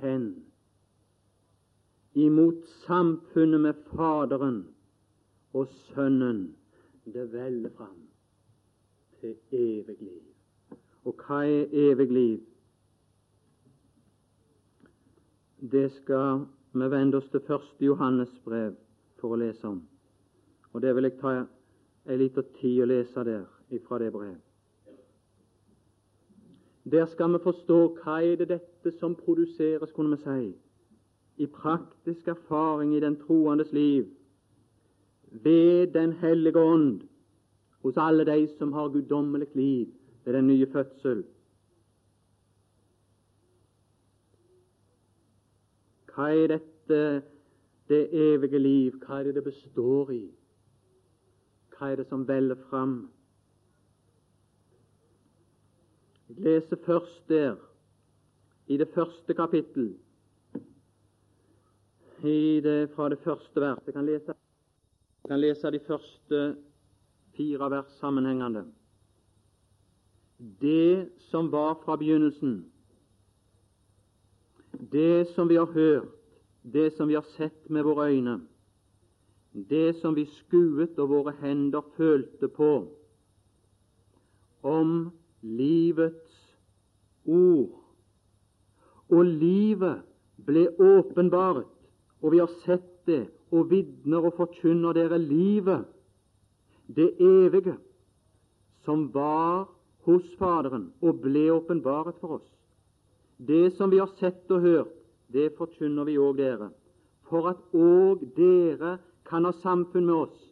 hen 0.00 0.30
imot 2.14 2.64
samfunnet 2.86 3.60
med 3.60 3.82
Faderen 3.92 4.62
og 5.52 5.68
Sønnen. 5.90 6.54
Det 7.04 7.32
veller 7.32 7.70
fram 7.76 8.00
til 9.20 9.36
evig 9.52 9.96
liv. 10.00 10.22
Og 11.04 11.16
hva 11.26 11.42
er 11.48 11.68
evig 11.72 12.10
liv? 12.12 12.40
Det 15.60 15.88
skal 15.92 16.44
vi 16.72 16.90
vender 16.90 17.18
oss 17.18 17.30
til 17.30 17.42
første 17.46 17.84
Johannes 17.84 18.30
brev 18.44 18.76
for 19.18 19.34
å 19.34 19.40
lese 19.40 19.66
om. 19.66 19.80
Og 20.72 20.82
det 20.82 20.94
vil 20.94 21.08
jeg 21.08 21.18
ta 21.18 21.32
en 21.40 22.20
liten 22.20 22.46
tid 22.60 22.84
å 22.84 22.88
lese 22.90 23.24
der 23.26 23.44
ifra 23.74 23.98
det 23.98 24.12
brev. 24.14 24.38
Der 26.90 27.06
skal 27.06 27.34
vi 27.34 27.42
forstå 27.44 27.78
hva 28.00 28.20
er 28.24 28.38
det 28.40 28.48
dette 28.54 28.92
som 28.98 29.14
produseres, 29.14 29.92
kunne 29.92 30.16
vi 30.16 30.22
si, 30.22 30.54
i 31.42 31.46
praktisk 31.46 32.28
erfaring 32.28 32.94
i 32.94 33.02
den 33.02 33.18
troendes 33.20 33.72
liv 33.72 34.08
ved 35.30 35.92
Den 35.94 36.12
hellige 36.12 36.58
ånd 36.58 37.02
hos 37.82 37.96
alle 37.96 38.24
de 38.24 38.48
som 38.58 38.72
har 38.72 38.88
guddommelig 38.88 39.48
liv 39.54 39.88
ved 40.24 40.34
den 40.34 40.46
nye 40.46 40.66
fødsel. 40.66 41.22
Hva 46.14 46.30
er 46.34 46.56
dette 46.56 47.00
det 47.90 48.02
evige 48.14 48.58
liv? 48.58 48.98
Hva 49.04 49.20
er 49.20 49.30
det 49.30 49.38
det 49.38 49.44
består 49.44 50.12
i? 50.14 50.24
Hva 51.74 51.90
er 51.90 52.02
det 52.02 52.06
som 52.10 52.26
veller 52.28 52.58
fram? 52.70 53.10
Jeg 56.28 56.44
leser 56.46 56.78
først 56.86 57.28
der, 57.28 57.56
i 58.66 58.76
det 58.76 58.88
første 58.94 59.34
kapittel, 59.34 59.96
det, 62.22 62.90
fra 62.94 63.08
det 63.08 63.18
første 63.18 63.60
vers. 63.60 63.78
Jeg 63.86 63.94
kan 63.94 64.06
lese, 64.06 64.34
jeg 65.22 65.28
kan 65.28 65.40
lese 65.40 65.70
de 65.70 65.80
første 65.86 66.56
fire 67.36 67.70
vers 67.70 67.98
sammenhengende. 68.00 68.64
Det 70.60 71.10
som 71.30 71.52
var 71.52 71.80
fra 71.84 71.96
begynnelsen, 71.96 72.72
det 74.92 75.28
som 75.34 75.48
vi 75.48 75.56
har 75.56 75.66
hørt, 75.66 76.08
det 76.62 76.90
som 76.96 77.08
vi 77.08 77.14
har 77.14 77.26
sett 77.36 77.68
med 77.70 77.84
våre 77.84 78.10
øyne, 78.10 78.40
det 79.52 79.96
som 80.00 80.14
vi 80.14 80.26
skuet 80.26 80.98
og 80.98 81.08
våre 81.10 81.34
hender 81.40 81.82
følte 81.96 82.48
på, 82.48 82.86
om 84.62 85.10
livets 85.42 86.56
ord. 87.24 87.76
Og 89.10 89.24
livet 89.24 90.02
ble 90.46 90.68
åpenbaret, 90.78 91.66
og 92.20 92.32
vi 92.32 92.38
har 92.38 92.52
sett 92.64 92.86
det, 93.08 93.24
og 93.50 93.70
vitner 93.72 94.28
og 94.28 94.36
forkynner 94.36 94.94
dere 94.94 95.18
livet, 95.18 95.88
det 96.86 97.16
evige, 97.18 97.74
som 98.84 99.08
var 99.14 99.66
hos 100.06 100.26
Faderen 100.38 100.90
og 101.02 101.20
ble 101.24 101.48
åpenbaret 101.52 102.16
for 102.20 102.38
oss. 102.38 102.59
Det 103.46 103.70
som 103.76 103.90
vi 103.90 103.98
har 103.98 104.10
sett 104.18 104.50
og 104.50 104.60
hørt, 104.60 104.96
det 105.32 105.54
forkynner 105.56 106.04
vi 106.04 106.18
òg 106.20 106.36
dere, 106.36 106.68
for 107.24 107.48
at 107.48 107.60
òg 107.72 108.26
dere 108.36 108.98
kan 109.24 109.46
ha 109.48 109.52
samfunn 109.62 110.04
med 110.10 110.26
oss. 110.26 110.42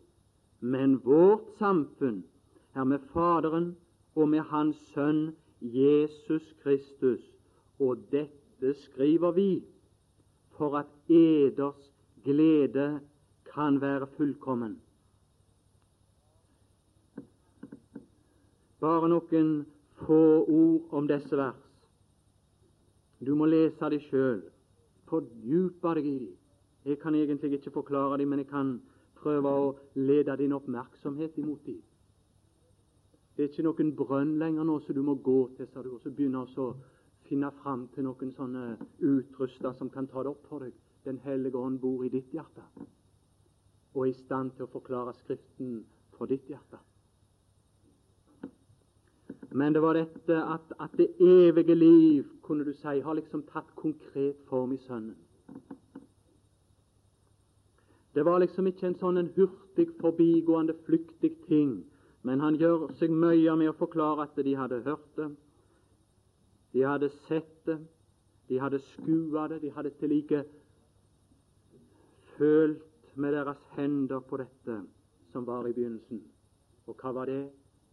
Men 0.61 0.97
vårt 1.05 1.51
samfunn 1.59 2.23
er 2.75 2.89
med 2.89 3.05
Faderen 3.13 3.75
og 4.17 4.31
med 4.33 4.49
Hans 4.49 4.81
Sønn 4.95 5.35
Jesus 5.61 6.49
Kristus, 6.63 7.21
og 7.79 8.09
dette 8.11 8.73
skriver 8.87 9.37
vi 9.37 9.51
for 10.57 10.81
at 10.81 10.89
eders 11.13 11.93
glede 12.25 13.01
kan 13.53 13.81
være 13.81 14.09
fullkommen. 14.17 14.79
Bare 18.81 19.09
noen 19.13 19.67
få 20.07 20.23
ord 20.49 20.95
om 20.95 21.09
disse 21.11 21.37
vers. 21.37 21.68
Du 23.25 23.35
må 23.35 23.49
lese 23.51 23.91
dem 23.91 24.03
sjøl, 24.05 24.43
fordype 25.11 25.95
deg 25.99 26.07
i 26.07 26.19
dem. 26.25 26.37
Jeg 26.87 26.99
kan 27.03 27.15
egentlig 27.15 27.59
ikke 27.59 27.75
forklare 27.75 28.19
dem, 28.19 28.29
men 28.29 28.45
jeg 28.45 28.51
kan 28.51 28.77
prøve 29.19 29.51
å 29.51 29.73
lede 29.99 30.37
din 30.39 30.55
oppmerksomhet 30.55 31.39
imot 31.43 31.67
dem. 31.67 31.81
Det 33.37 33.45
er 33.45 33.51
ikke 33.53 33.67
noen 33.67 33.91
brønn 33.95 34.37
lenger 34.39 34.67
nå 34.67 34.79
som 34.83 34.95
du 34.95 35.03
må 35.07 35.15
gå 35.15 35.41
til, 35.57 35.67
sa 35.71 35.83
du, 35.83 35.93
og 35.95 36.03
så 36.03 36.11
begynner 36.11 36.47
å 36.59 36.73
finne 37.29 37.51
fram 37.63 37.87
til 37.95 38.07
noen 38.09 38.33
sånne 38.35 38.65
utrusta 39.05 39.75
som 39.79 39.91
kan 39.95 40.09
ta 40.11 40.25
det 40.25 40.33
opp 40.33 40.47
for 40.51 40.65
deg. 40.65 40.75
Den 41.05 41.21
hellige 41.23 41.59
ånd 41.59 41.79
bor 41.81 42.05
i 42.05 42.11
ditt 42.13 42.33
hjerte 42.35 42.65
og 43.95 44.05
er 44.05 44.11
i 44.11 44.19
stand 44.19 44.53
til 44.55 44.67
å 44.67 44.71
forklare 44.71 45.15
Skriften 45.17 45.81
for 46.15 46.31
ditt 46.31 46.47
hjerte. 46.51 46.79
Men 49.59 49.75
det 49.75 49.83
var 49.83 49.97
dette 49.99 50.37
at, 50.39 50.73
at, 50.79 50.93
det 50.99 51.09
evige 51.19 51.75
liv, 51.75 52.27
kunne 52.43 52.65
du 52.65 52.73
si, 52.73 53.01
har 53.01 53.15
liksom 53.19 53.43
tatt 53.51 53.73
konkret 53.77 54.39
form 54.47 54.73
i 54.73 54.79
Sønnen. 54.85 55.17
Det 58.15 58.25
var 58.25 58.39
liksom 58.39 58.67
ikke 58.71 58.87
en 58.87 58.97
sånn 58.99 59.19
en 59.21 59.33
hurtig, 59.35 59.89
forbigående, 60.01 60.77
flyktig 60.87 61.33
ting, 61.49 61.73
men 62.23 62.41
han 62.43 62.57
gjør 62.59 62.89
seg 62.99 63.13
mye 63.15 63.55
med 63.59 63.73
å 63.73 63.77
forklare 63.79 64.29
at 64.29 64.39
de 64.47 64.55
hadde 64.59 64.81
hørt 64.87 65.11
det, 65.19 65.29
de 66.75 66.85
hadde 66.87 67.11
sett 67.27 67.53
det, 67.67 67.79
de 68.49 68.59
hadde 68.63 68.81
skua 68.95 69.47
det, 69.51 69.61
de 69.63 69.75
hadde 69.75 69.93
til 70.01 70.13
like 70.15 70.43
følt 72.39 73.15
med 73.19 73.35
deres 73.35 73.63
hender 73.77 74.23
på 74.25 74.39
dette 74.41 74.83
som 75.33 75.47
var 75.47 75.67
i 75.67 75.75
begynnelsen. 75.75 76.23
Og 76.87 76.97
hva 77.03 77.13
var 77.13 77.31
det? 77.31 77.49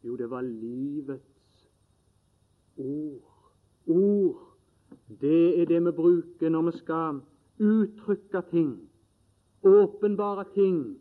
Jo, 0.05 0.15
det 0.15 0.29
var 0.29 0.45
livets 0.45 1.34
ord. 2.77 3.21
Ord, 3.87 4.35
det 5.21 5.61
er 5.61 5.65
det 5.65 5.85
vi 5.85 5.91
bruker 5.91 6.49
når 6.49 6.61
vi 6.61 6.77
skal 6.77 7.21
uttrykke 7.59 8.41
ting, 8.51 8.89
åpenbare 9.63 10.45
ting. 10.53 10.97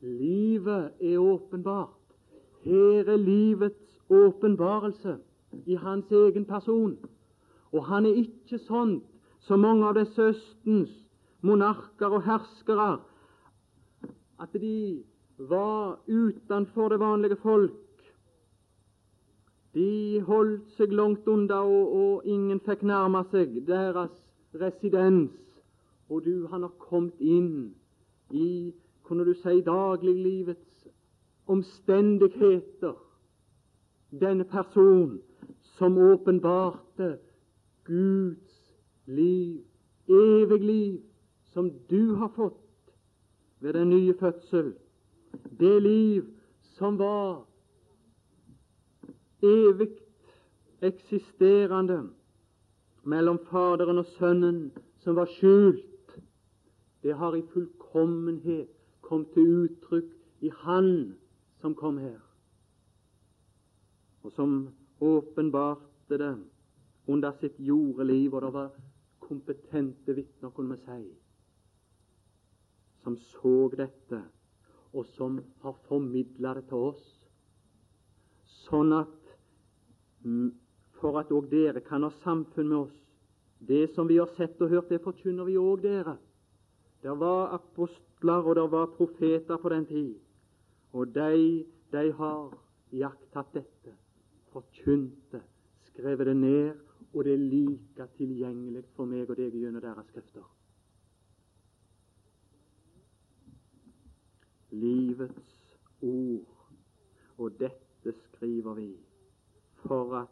Livet 0.00 0.92
er 1.00 1.18
åpenbart. 1.18 1.94
Her 2.62 3.04
er 3.08 3.16
livets 3.16 4.00
åpenbarelse 4.10 5.16
i 5.66 5.74
hans 5.74 6.10
egen 6.10 6.44
person. 6.44 6.98
Og 7.72 7.84
han 7.84 8.06
er 8.06 8.20
ikke 8.22 8.58
sånn 8.64 9.00
som 9.46 9.60
mange 9.60 9.86
av 9.86 9.96
disse 9.98 10.30
Østens 10.32 10.92
monarker 11.40 12.14
og 12.18 12.24
herskere 12.26 12.98
at 14.38 14.54
de 14.54 15.04
var 15.38 15.98
utenfor 16.06 16.88
det 16.88 17.00
vanlige 17.00 17.36
folk. 17.42 17.87
De 19.74 20.20
holdt 20.26 20.70
seg 20.78 20.92
langt 20.96 21.26
unna, 21.28 21.60
og, 21.64 21.92
og 21.92 22.28
ingen 22.28 22.60
fikk 22.64 22.82
nærme 22.88 23.24
seg 23.32 23.58
deres 23.68 24.14
residens. 24.56 25.36
Og 26.08 26.24
du, 26.24 26.46
han 26.48 26.64
har 26.64 26.72
kommet 26.80 27.20
inn 27.20 27.74
i, 28.32 28.72
kunne 29.04 29.26
du 29.28 29.34
si, 29.36 29.60
dagliglivets 29.64 30.88
omstendigheter 31.48 32.96
denne 34.20 34.44
person 34.44 35.18
som 35.76 35.98
åpenbarte 35.98 37.18
Guds 37.84 38.56
liv, 39.06 39.60
evig 40.08 40.60
liv, 40.60 41.00
som 41.52 41.70
du 41.90 42.14
har 42.14 42.32
fått 42.36 42.92
ved 43.60 43.72
den 43.72 43.88
nye 43.88 44.14
fødsel. 44.20 44.74
Det 45.60 45.82
liv 45.82 46.24
som 46.76 46.98
var 46.98 47.44
evig 49.42 49.90
eksisterende 50.82 52.02
mellom 53.02 53.38
Faderen 53.50 53.98
og 53.98 54.06
Sønnen, 54.18 54.72
som 54.98 55.16
var 55.16 55.30
skjult, 55.38 56.18
det 57.02 57.14
har 57.16 57.34
i 57.34 57.44
fullkommenhet 57.52 58.68
kommet 59.00 59.30
til 59.34 59.64
uttrykk 59.64 60.10
i 60.44 60.50
Han 60.64 60.90
som 61.60 61.74
kom 61.74 61.98
her, 61.98 62.18
og 64.22 64.32
som 64.32 64.68
åpenbarte 65.00 66.18
det 66.18 66.34
under 67.08 67.32
sitt 67.40 67.56
jordeliv, 67.58 68.34
og 68.34 68.42
det 68.42 68.52
var 68.52 68.68
kompetente 69.20 70.14
vitner, 70.14 70.50
kunne 70.50 70.76
vi 70.76 70.82
si, 70.82 71.04
som 73.02 73.16
så 73.16 73.70
dette, 73.76 74.22
og 74.92 75.06
som 75.06 75.40
har 75.62 75.76
formidla 75.88 76.54
det 76.58 76.66
til 76.68 76.90
oss, 76.90 77.06
sånn 78.68 78.92
at 78.96 79.17
for 81.00 81.18
at 81.20 81.30
òg 81.32 81.50
dere 81.50 81.80
kan 81.80 82.02
ha 82.02 82.10
samfunn 82.24 82.68
med 82.68 82.78
oss. 82.78 82.96
Det 83.58 83.88
som 83.94 84.08
vi 84.08 84.18
har 84.18 84.30
sett 84.36 84.60
og 84.62 84.70
hørt, 84.70 84.88
det 84.88 85.02
forkynner 85.02 85.44
vi 85.44 85.58
òg 85.58 85.82
dere. 85.82 86.16
Det 87.02 87.14
var 87.18 87.54
apostler 87.54 88.42
og 88.46 88.54
det 88.58 88.66
var 88.70 88.90
profeter 88.96 89.56
på 89.56 89.68
den 89.68 89.86
tid, 89.86 90.14
og 90.92 91.14
de, 91.14 91.64
de 91.92 92.12
har 92.12 92.54
iakttatt 92.92 93.54
dette, 93.54 93.94
forkynt 94.52 95.32
det, 95.32 95.42
skrevet 95.92 96.26
det 96.26 96.36
ned, 96.36 96.72
og 97.14 97.24
det 97.24 97.34
er 97.34 97.44
like 97.50 98.06
tilgjengelig 98.16 98.84
for 98.96 99.06
meg 99.06 99.30
og 99.30 99.38
deg 99.38 99.54
gjennom 99.54 99.82
deres 99.82 100.06
skrifter. 100.10 100.46
Livets 104.74 105.76
ord, 106.02 106.56
og 107.38 107.54
dette 107.60 108.12
skriver 108.26 108.74
vi 108.74 108.90
for 109.86 110.16
at 110.22 110.28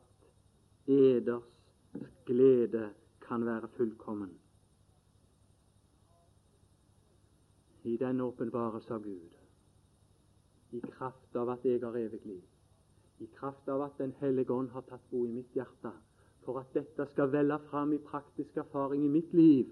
eders 0.87 1.42
glede 2.26 2.90
kan 3.28 3.46
være 3.46 3.68
fullkommen. 3.76 4.30
I 7.85 7.96
den 7.96 8.20
åpenbarelse 8.20 8.94
av 8.94 9.02
Gud, 9.02 9.35
i 10.72 10.80
kraft 10.80 11.37
av 11.37 11.50
at 11.54 11.64
jeg 11.64 11.80
har 11.82 11.94
evig 11.96 12.20
liv, 12.24 12.42
i 13.18 13.28
kraft 13.38 13.68
av 13.68 13.82
at 13.82 13.98
Den 13.98 14.12
hellige 14.20 14.52
ånd 14.52 14.70
har 14.70 14.82
tatt 14.82 15.11
bo 15.11 15.24
i 15.26 15.32
mitt 15.32 15.54
hjerte, 15.54 15.92
for 16.44 16.59
at 16.61 16.74
dette 16.74 17.06
skal 17.12 17.30
velle 17.32 17.59
fram 17.70 17.92
i 17.92 18.02
praktisk 18.02 18.56
erfaring 18.56 19.04
i 19.04 19.09
mitt 19.09 19.32
liv, 19.35 19.70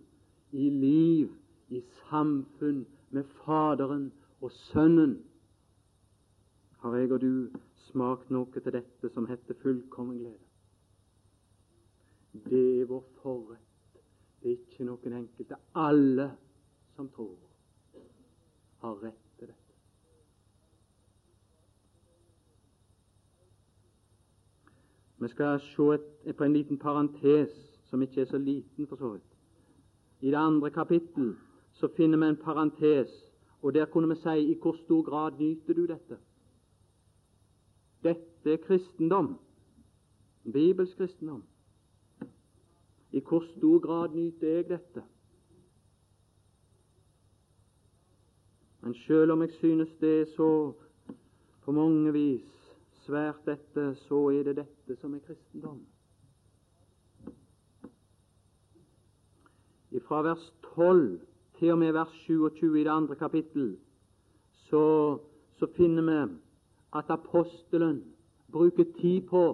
i 0.52 0.70
liv, 0.70 1.34
i 1.68 1.82
samfunn 2.08 2.84
med 3.10 3.24
Faderen 3.24 4.12
og 4.40 4.52
Sønnen, 4.52 5.18
har 6.78 6.96
jeg 6.96 7.12
og 7.12 7.20
du 7.20 7.50
smakt 7.90 8.30
noe 8.30 8.50
til 8.52 8.72
dette 8.72 9.10
som 9.14 9.26
heter 9.28 9.56
fullkommen 9.62 10.18
glede. 10.18 10.44
Det 12.48 12.80
er 12.80 12.88
vår 12.90 13.04
forrett. 13.22 14.00
Det 14.42 14.50
er 14.50 14.56
ikke 14.58 14.84
noen 14.84 15.18
enkelte. 15.20 15.56
Alle 15.74 16.30
som 16.96 17.08
tror, 17.08 17.38
har 18.82 18.98
rett 19.02 19.22
til 19.38 19.48
dette. 19.48 19.76
Vi 25.22 25.30
skal 25.32 25.60
se 25.64 25.88
et, 25.94 26.36
på 26.36 26.44
en 26.44 26.52
liten 26.52 26.78
parentes 26.78 27.54
som 27.88 28.02
ikke 28.02 28.20
er 28.20 28.28
så 28.28 28.38
liten, 28.38 28.86
for 28.86 28.96
så 28.96 29.14
vidt. 29.14 29.30
I 30.20 30.30
det 30.30 30.40
andre 30.40 30.70
kapittel 30.70 31.34
så 31.72 31.88
finner 31.96 32.18
vi 32.18 32.28
en 32.28 32.36
parentes, 32.36 33.10
og 33.62 33.74
der 33.74 33.86
kunne 33.86 34.08
vi 34.08 34.20
si 34.20 34.38
i 34.50 34.58
hvor 34.60 34.76
stor 34.84 35.02
grad 35.02 35.38
nyter 35.38 35.74
du 35.74 35.86
dette? 35.86 36.18
Dette 38.04 38.52
er 38.52 38.60
kristendom, 38.60 39.38
bibelsk 40.52 40.96
kristendom. 40.96 41.42
I 43.12 43.20
hvor 43.20 43.44
stor 43.56 43.78
grad 43.80 44.14
nyter 44.14 44.48
jeg 44.48 44.68
dette? 44.68 45.02
Men 48.82 48.94
selv 48.94 49.32
om 49.32 49.42
jeg 49.42 49.50
synes 49.50 49.88
det 50.00 50.20
er 50.20 50.26
så 50.36 50.72
på 51.64 51.72
mange 51.72 52.12
vis 52.12 52.76
svært 53.06 53.40
dette, 53.46 53.94
så 54.04 54.26
er 54.28 54.42
det 54.44 54.56
dette 54.56 54.96
som 55.00 55.14
er 55.14 55.24
kristendom. 55.24 55.80
Fra 60.04 60.20
vers 60.26 60.52
12 60.74 61.20
til 61.58 61.70
og 61.72 61.78
med 61.78 61.92
vers 61.92 62.12
27 62.26 62.80
i 62.80 62.84
det 62.84 62.90
andre 62.90 63.16
kapittel 63.16 63.76
så, 64.66 64.82
så 65.56 65.66
finner 65.76 66.02
vi 66.02 66.16
at 66.94 67.10
apostelen 67.10 68.02
bruker 68.52 68.86
tid 69.00 69.26
på 69.30 69.44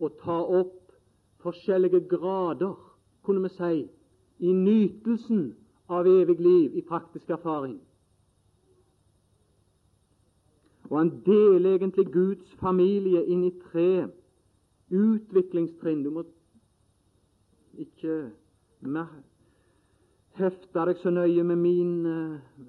å 0.00 0.10
ta 0.22 0.38
opp 0.60 0.80
forskjellige 1.44 2.00
grader, 2.10 2.74
kunne 3.24 3.44
vi 3.44 3.52
si, 3.54 3.82
i 4.38 4.52
nytelsen 4.52 5.52
av 5.88 6.08
evig 6.08 6.40
liv 6.40 6.76
i 6.76 6.82
praktisk 6.82 7.30
erfaring. 7.30 7.78
Og 10.90 10.98
han 10.98 11.12
deler 11.26 11.76
egentlig 11.76 12.06
Guds 12.12 12.56
familie 12.60 13.24
inn 13.24 13.44
i 13.46 13.52
tre 13.70 14.06
utviklingstrinn. 14.92 16.02
Du 16.04 16.10
må 16.12 16.24
ikke 17.80 18.18
hefte 20.38 20.86
deg 20.86 21.00
så 21.00 21.12
nøye 21.14 21.44
med 21.46 21.56
min 21.56 21.94
eh, 22.06 22.64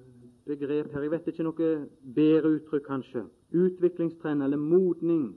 begrep 0.46 0.94
her. 0.94 1.04
Jeg 1.04 1.12
vet 1.12 1.28
ikke 1.32 1.46
noe 1.46 1.70
bedre 2.16 2.54
uttrykk, 2.56 2.86
kanskje. 2.86 3.26
Utviklingstrend 3.56 4.42
eller 4.42 4.60
modning. 4.60 5.30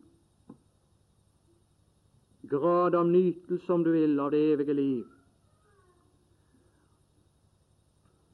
Grad 2.41 2.95
av 2.95 3.07
nytelse, 3.07 3.73
om 3.73 3.83
du 3.83 3.91
vil, 3.91 4.19
av 4.19 4.31
det 4.31 4.43
evige 4.53 4.75
liv. 4.75 5.07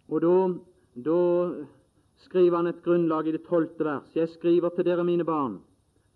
Og 0.07 0.21
da, 0.21 0.35
da 1.05 1.21
skriver 2.25 2.57
han 2.57 2.69
et 2.69 2.83
grunnlag 2.85 3.27
i 3.27 3.33
det 3.35 3.43
tolvte 3.47 3.85
vers. 3.85 4.11
Jeg 4.15 4.29
skriver 4.33 4.73
til 4.75 4.87
dere, 4.87 5.03
mine 5.03 5.25
barn, 5.25 5.59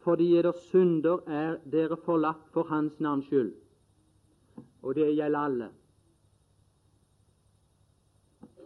fordi 0.06 0.32
eders 0.40 0.62
synder 0.70 1.26
er 1.28 1.58
dere 1.66 1.98
forlatt 2.06 2.46
for 2.54 2.70
Hans 2.70 3.00
navns 3.04 3.28
skyld. 3.30 3.52
Og 4.82 4.96
det 4.96 5.10
gjelder 5.12 5.40
alle. 5.40 5.70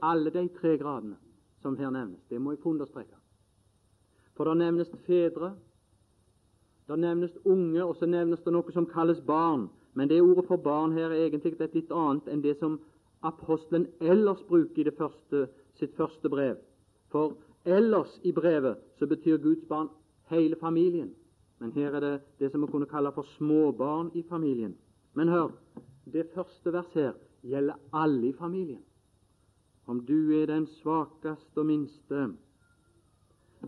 Alle 0.04 0.32
de 0.36 0.48
tre 0.60 0.78
gradene 0.78 1.18
som 1.63 1.78
her 1.80 1.89
nevnes. 1.89 2.22
Det 2.30 2.42
må 2.42 2.54
jeg 2.54 2.62
få 2.62 2.76
understreke. 2.76 3.22
For 4.38 4.50
det 4.50 4.58
nevnes 4.58 4.91
fedre, 5.06 5.54
det 6.88 7.00
nevnes 7.00 7.36
unge, 7.46 7.84
og 7.84 7.96
så 7.96 8.10
nevnes 8.10 8.41
det 8.43 8.54
noe 8.54 8.74
som 8.76 8.88
kalles 8.89 9.22
barn. 9.28 9.69
Men 9.93 10.10
det 10.10 10.22
ordet 10.22 10.48
for 10.48 10.58
barn 10.58 10.96
her 10.98 11.12
er 11.12 11.28
egentlig 11.28 11.54
et 11.62 11.76
litt 11.78 11.91
annet 11.93 12.28
enn 12.28 12.41
det 12.41 12.58
som 12.60 12.80
apostelen 13.24 13.88
ellers 14.02 14.41
bruker 14.50 14.89
i 14.89 14.96
første, 14.98 15.48
sitt 15.80 15.93
første 15.96 16.30
brev. 16.30 16.58
For 17.13 17.38
ellers 17.65 18.17
i 18.24 18.34
brevet 18.34 18.82
så 19.00 19.08
betyr 19.08 19.38
Guds 19.38 19.63
barn 19.69 19.91
hele 20.34 20.58
familien. 20.60 21.13
Men 21.62 21.72
her 21.72 21.93
er 21.96 22.02
det 22.04 22.15
det 22.39 22.52
som 22.52 22.65
vi 22.65 22.72
kunne 22.72 22.89
kalle 22.89 23.13
for 23.15 23.30
småbarn 23.38 24.12
i 24.17 24.24
familien. 24.28 24.74
Men 25.13 25.30
hør, 25.30 25.54
det 26.06 26.32
første 26.34 26.74
vers 26.74 26.89
her 26.98 27.13
gjelder 27.46 27.80
alle 27.93 28.28
i 28.28 28.34
familien. 28.34 28.82
Om 29.88 30.02
du 30.06 30.34
er 30.41 30.48
den 30.48 30.66
svakeste 30.82 31.60
og 31.60 31.66
minste, 31.66 32.34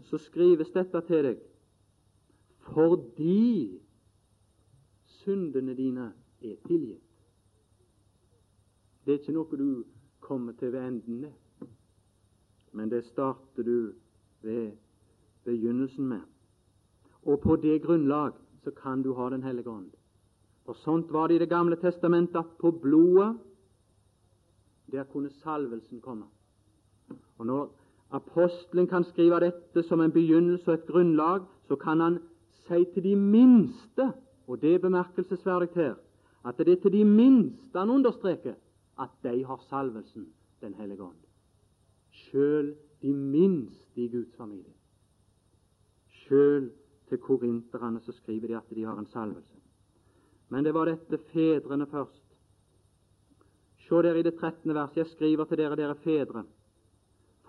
så 0.04 0.18
skrives 0.18 0.72
dette 0.76 1.02
til 1.08 1.24
deg 1.30 1.44
fordi 2.66 3.82
syndene 5.22 5.76
dine 5.78 6.08
er 6.42 6.56
tilgitt. 6.66 7.02
Det 9.06 9.14
er 9.14 9.20
ikke 9.20 9.36
noe 9.36 9.60
du 9.60 9.84
kommer 10.26 10.56
til 10.58 10.74
ved 10.74 10.82
enden 10.82 11.20
med, 11.22 11.68
men 12.74 12.90
det 12.90 13.04
starter 13.06 13.64
du 13.64 13.94
ved 14.42 14.72
begynnelsen 15.46 16.10
med. 16.10 16.24
Og 17.26 17.40
på 17.42 17.56
det 17.62 17.82
grunnlag 17.82 18.34
så 18.64 18.72
kan 18.72 19.04
du 19.04 19.14
ha 19.14 19.30
Den 19.30 19.44
hellige 19.44 19.70
ånd. 19.70 19.92
For 20.66 20.74
sånt 20.74 21.12
var 21.14 21.28
det 21.28 21.36
i 21.36 21.40
Det 21.40 21.50
gamle 21.50 21.76
testamentet 21.76 22.36
at 22.36 22.58
på 22.60 22.72
blodet 22.72 23.38
der 24.92 25.04
kunne 25.04 25.30
salvelsen 25.30 26.02
komme. 26.02 26.26
Og 27.38 27.46
Når 27.46 27.85
apostelen 28.12 28.88
kan 28.88 29.04
skrive 29.04 29.40
dette 29.40 29.84
som 29.84 30.02
en 30.02 30.12
begynnelse 30.12 30.68
og 30.72 30.74
et 30.74 30.88
grunnlag, 30.88 31.46
så 31.68 31.76
kan 31.76 32.00
han 32.00 32.20
si 32.66 32.86
til 32.94 33.04
de 33.04 33.16
minste, 33.16 34.12
og 34.48 34.62
det 34.62 34.76
er 34.76 34.80
bemerkelsesverdig 34.80 35.70
her, 35.76 35.96
at 36.46 36.58
det 36.58 36.70
er 36.70 36.82
til 36.82 36.94
de 36.94 37.06
minste 37.06 37.80
han 37.80 37.90
understreker 37.90 38.54
at 39.00 39.10
de 39.24 39.46
har 39.46 39.62
salvelsen, 39.70 40.28
Den 40.62 40.74
hellige 40.74 41.04
ånd. 41.04 41.16
Sjøl 42.12 42.76
de 43.02 43.14
minste 43.14 44.02
i 44.02 44.08
Guds 44.08 44.36
familie. 44.38 44.74
Sjøl 46.10 46.72
til 47.10 47.18
korinterne, 47.18 48.00
så 48.02 48.12
skriver 48.12 48.48
de 48.48 48.56
at 48.56 48.76
de 48.76 48.84
har 48.84 48.98
en 49.00 49.06
salvelse. 49.06 49.58
Men 50.50 50.66
det 50.66 50.74
var 50.74 50.86
dette 50.86 51.18
fedrene 51.34 51.86
først. 51.86 52.24
Se 53.88 53.96
der 53.96 54.16
i 54.16 54.24
det 54.24 54.34
13. 54.36 54.74
verset. 54.74 54.98
Jeg 54.98 55.08
skriver 55.08 55.46
til 55.46 55.58
dere, 55.58 55.76
dere 55.76 55.96
fedre, 55.96 56.44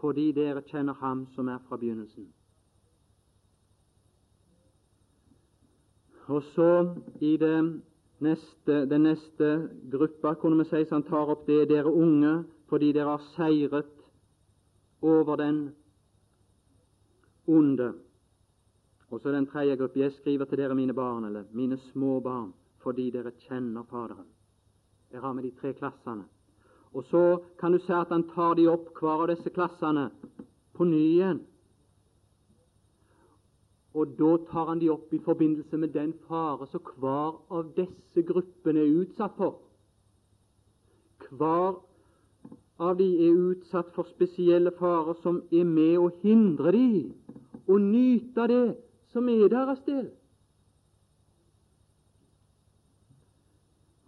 fordi 0.00 0.32
dere 0.32 0.62
kjenner 0.62 0.94
Ham 1.00 1.26
som 1.34 1.48
er 1.48 1.58
fra 1.68 1.76
begynnelsen. 1.76 2.26
Og 6.26 6.42
så 6.42 6.94
i 7.20 7.36
neste, 8.18 8.86
den 8.90 9.02
neste 9.02 9.50
gruppa 9.90 10.34
kunne 10.34 10.58
vi 10.58 10.68
si, 10.70 10.84
han 10.90 11.06
tar 11.06 11.30
opp 11.30 11.46
det 11.46 11.68
dere 11.70 11.92
unge, 11.92 12.44
fordi 12.68 12.92
dere 12.92 13.14
har 13.14 13.28
seiret 13.36 13.92
over 15.02 15.36
den 15.36 15.60
onde. 17.46 17.92
Og 19.10 19.20
så 19.20 19.32
den 19.32 19.46
tredje 19.46 19.76
gruppen. 19.76 20.02
Jeg 20.02 20.12
skriver 20.12 20.44
til 20.44 20.58
dere, 20.58 20.74
mine 20.74 20.94
barn, 20.94 21.24
eller 21.24 21.44
mine 21.52 21.78
små 21.92 22.20
barn, 22.20 22.52
fordi 22.82 23.10
dere 23.10 23.30
kjenner 23.46 23.82
Faderen. 23.90 24.26
Der 25.12 25.20
har 25.20 25.34
vi 25.34 25.42
de 25.42 25.54
tre 25.60 25.72
klassene. 25.72 26.24
Og 26.96 27.04
så 27.10 27.22
kan 27.60 27.72
du 27.72 27.78
se 27.84 27.92
at 27.92 28.08
han 28.08 28.24
tar 28.32 28.54
de 28.56 28.64
opp, 28.72 28.88
hver 28.96 29.26
av 29.26 29.28
disse 29.28 29.52
klassene, 29.52 30.08
på 30.76 30.84
ny 30.88 31.02
igjen. 31.10 31.42
Og 33.96 34.14
da 34.16 34.30
tar 34.48 34.70
han 34.70 34.80
de 34.80 34.88
opp 34.92 35.12
i 35.12 35.20
forbindelse 35.24 35.76
med 35.80 35.92
den 35.92 36.14
fare 36.28 36.68
som 36.72 36.84
hver 37.00 37.36
av 37.52 37.68
disse 37.76 38.24
gruppene 38.28 38.80
er 38.84 38.96
utsatt 39.02 39.36
for. 39.36 39.58
Hver 41.28 41.78
av 42.80 42.96
de 42.96 43.06
er 43.28 43.38
utsatt 43.52 43.92
for 43.96 44.08
spesielle 44.12 44.72
farer 44.80 45.16
som 45.22 45.42
er 45.52 45.64
med 45.68 45.96
å 46.00 46.10
hindre 46.24 46.72
de 46.76 46.90
å 47.66 47.78
nyte 47.80 48.48
det 48.52 48.64
som 49.12 49.28
er 49.32 49.48
deres 49.52 49.80
del. 49.88 50.08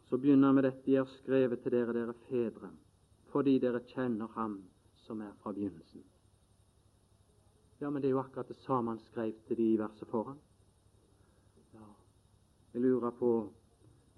Så 0.09 0.16
begynner 0.16 0.52
med 0.52 0.64
dette 0.64 0.90
jeg 0.90 1.04
har 1.04 1.11
skrevet 1.18 1.61
til 1.62 1.72
dere, 1.72 1.92
dere 1.92 2.14
fedre, 2.28 2.70
fordi 3.32 3.59
dere 3.61 3.82
kjenner 3.90 4.30
Ham 4.34 4.62
som 5.04 5.20
er 5.20 5.34
fra 5.42 5.52
begynnelsen. 5.52 6.04
Ja, 7.80 7.90
men 7.90 8.02
det 8.02 8.09
er 8.09 8.16
jo 8.16 8.22
akkurat 8.22 8.48
det 8.48 8.56
samme 8.64 8.90
han 8.90 8.98
skrev 8.98 9.34
til 9.46 9.56
de 9.56 9.66
i 9.72 9.78
verset 9.78 10.09
foran. 10.09 10.38
Ja, 11.74 11.84
Jeg 12.74 12.82
lurer 12.82 13.11
på 13.11 13.52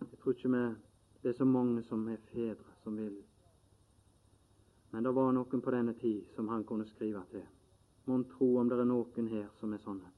Jeg 0.00 0.18
tror 0.18 0.32
ikke 0.32 0.48
vi 0.48 0.74
det 1.22 1.28
er 1.28 1.32
så 1.36 1.44
mange 1.44 1.82
som 1.82 2.08
er 2.08 2.16
fedre, 2.32 2.72
som 2.82 2.96
vil 2.96 3.22
Men 4.90 5.04
det 5.04 5.14
var 5.14 5.32
noen 5.32 5.60
på 5.62 5.70
denne 5.70 5.92
tid 5.94 6.24
som 6.34 6.48
han 6.48 6.64
kunne 6.64 6.86
skrive 6.86 7.22
til. 7.30 7.44
Mon 8.06 8.24
tro 8.24 8.56
om 8.56 8.68
det 8.68 8.78
er 8.78 8.84
noen 8.84 9.28
her 9.28 9.48
som 9.60 9.72
er 9.72 9.78
sånne. 9.78 10.08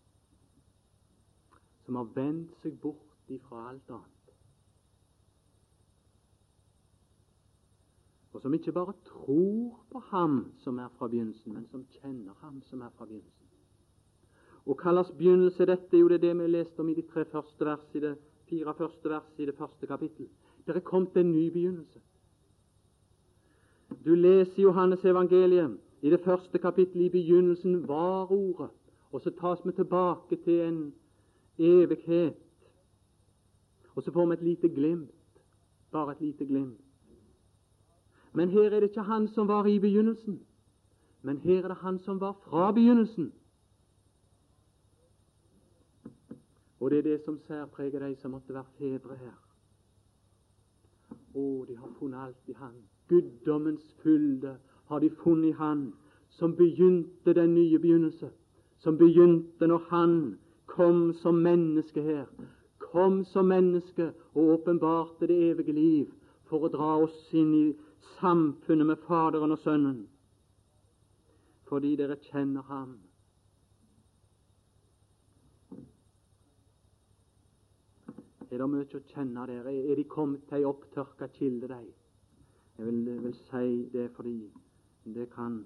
Som 1.85 1.97
har 1.97 2.15
vendt 2.15 2.55
seg 2.63 2.79
bort 2.81 3.29
ifra 3.29 3.69
alt 3.69 3.91
annet. 3.91 4.22
Og 8.33 8.41
som 8.41 8.55
ikke 8.55 8.73
bare 8.73 8.93
tror 9.05 9.85
på 9.93 9.99
Ham 9.99 10.53
som 10.59 10.79
er 10.79 10.89
fra 10.99 11.09
begynnelsen, 11.09 11.53
men 11.53 11.67
som 11.71 11.85
kjenner 11.91 12.33
Ham 12.41 12.63
som 12.63 12.81
er 12.81 12.91
fra 12.97 13.05
begynnelsen. 13.05 13.49
Og 14.67 14.79
kalles 14.79 15.11
begynnelse 15.19 15.67
dette? 15.67 15.99
Jo, 15.99 16.09
det 16.09 16.15
er 16.15 16.29
det 16.29 16.39
vi 16.39 16.47
leste 16.47 16.81
om 16.81 16.89
i 16.89 16.95
de 16.95 17.03
tre 17.03 17.25
første 17.25 17.65
vers, 17.65 17.89
i 17.95 18.01
det 18.01 18.17
fire 18.53 18.75
første 18.75 19.09
vers 19.09 19.39
i 19.39 19.47
det 19.47 19.55
første 19.59 19.87
kapittel. 19.87 20.29
Det 20.67 20.77
er 20.77 20.81
kommet 20.81 21.17
en 21.17 21.33
ny 21.33 21.49
begynnelse. 21.53 22.01
Du 24.05 24.15
leser 24.15 24.63
Johannes 24.63 25.05
evangeliet 25.05 25.79
i 26.03 26.11
det 26.11 26.21
første 26.21 26.59
kapittelet. 26.59 27.05
I 27.05 27.09
begynnelsen 27.09 27.89
var 27.89 28.33
Ordet. 28.33 28.71
Og 29.13 29.21
så 29.21 29.31
tas 29.31 29.67
vi 29.67 29.73
tilbake 29.73 30.37
til 30.45 30.61
en 30.61 30.95
evighet. 31.59 32.37
Og 33.95 34.03
så 34.03 34.13
får 34.13 34.27
vi 34.27 34.33
et 34.33 34.43
lite 34.43 34.69
glimt. 34.69 35.11
Bare 35.93 36.13
et 36.13 36.21
lite 36.21 36.47
glimt. 36.47 36.81
Men 38.33 38.49
her 38.49 38.71
er 38.71 38.81
det 38.81 38.83
ikke 38.83 39.03
Han 39.03 39.29
som 39.29 39.49
var 39.49 39.67
i 39.67 39.79
begynnelsen, 39.79 40.41
men 41.23 41.39
her 41.39 41.65
er 41.65 41.69
det 41.69 41.77
Han 41.77 41.99
som 41.99 42.21
var 42.21 42.33
fra 42.33 42.73
begynnelsen. 42.73 43.33
Og 46.81 46.91
det 46.91 46.99
er 46.99 47.03
det 47.03 47.21
som 47.25 47.39
særpreger 47.47 48.09
de 48.09 48.17
som 48.17 48.31
måtte 48.31 48.55
være 48.55 48.65
fedre 48.79 49.17
her. 49.17 49.37
Å, 51.35 51.65
de 51.69 51.77
har 51.77 51.93
funnet 51.99 52.19
alt 52.19 52.49
i 52.49 52.57
Han. 52.59 52.75
Guddommens 53.09 53.85
fylde 54.03 54.57
har 54.89 54.99
de 54.99 55.11
funnet 55.23 55.53
i 55.53 55.59
Han, 55.61 55.93
som 56.29 56.57
begynte 56.57 57.35
den 57.35 57.55
nye 57.55 57.79
begynnelse. 57.79 58.33
Som 58.79 58.99
begynte 58.99 59.67
når 59.67 59.87
Han 59.91 60.17
kom 60.67 61.13
som 61.13 61.35
menneske 61.35 62.03
her. 62.03 62.27
Kom 62.79 63.25
som 63.25 63.47
menneske 63.47 64.11
og 64.35 64.43
åpenbarte 64.57 65.27
det 65.27 65.39
evige 65.51 65.73
liv 65.73 66.11
for 66.51 66.67
å 66.67 66.73
dra 66.73 66.97
oss 67.05 67.31
inn 67.33 67.55
i 67.55 67.67
samfunnet 68.19 68.87
med 68.87 68.97
Faderen 69.07 69.55
og 69.55 69.59
Sønnen. 69.59 70.03
Fordi 71.69 71.97
dere 71.97 72.19
kjenner 72.21 72.63
Ham. 72.69 72.99
Er 78.53 78.61
det 78.61 78.69
mye 78.69 78.85
å 78.85 79.05
kjenne 79.09 79.47
der? 79.49 79.69
Er 79.71 79.97
de 79.97 80.05
kommet 80.05 80.43
til 80.49 80.59
ei 80.59 80.67
opptørka 80.69 81.31
kilde, 81.33 81.71
de? 81.73 81.95
Jeg 82.77 82.87
vil, 82.87 83.23
vil 83.23 83.37
si 83.49 83.89
det 83.93 84.11
fordi 84.17 84.37
det 85.15 85.31
kan 85.33 85.63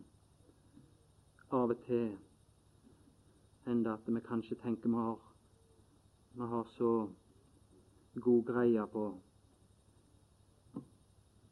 av 1.50 1.70
og 1.70 1.82
til 1.86 2.12
hende 3.66 3.92
at 3.92 4.06
vi 4.06 4.22
kanskje 4.22 4.58
tenker 4.62 4.88
vi 4.88 5.02
har, 5.02 5.18
vi 6.34 6.46
har 6.52 6.68
så 6.76 6.92
god 8.14 8.44
greie 8.46 8.86
på 8.92 9.06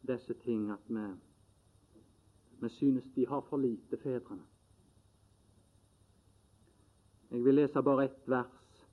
disse 0.06 0.34
ting 0.44 0.70
at 0.70 0.88
vi, 0.88 1.06
vi 2.60 2.68
synes 2.68 3.04
de 3.14 3.26
har 3.26 3.40
for 3.40 3.56
lite, 3.56 3.96
fedrene. 3.96 4.42
Jeg 7.30 7.44
vil 7.44 7.54
lese 7.54 7.82
bare 7.82 8.04
ett 8.04 8.28
vers, 8.30 8.84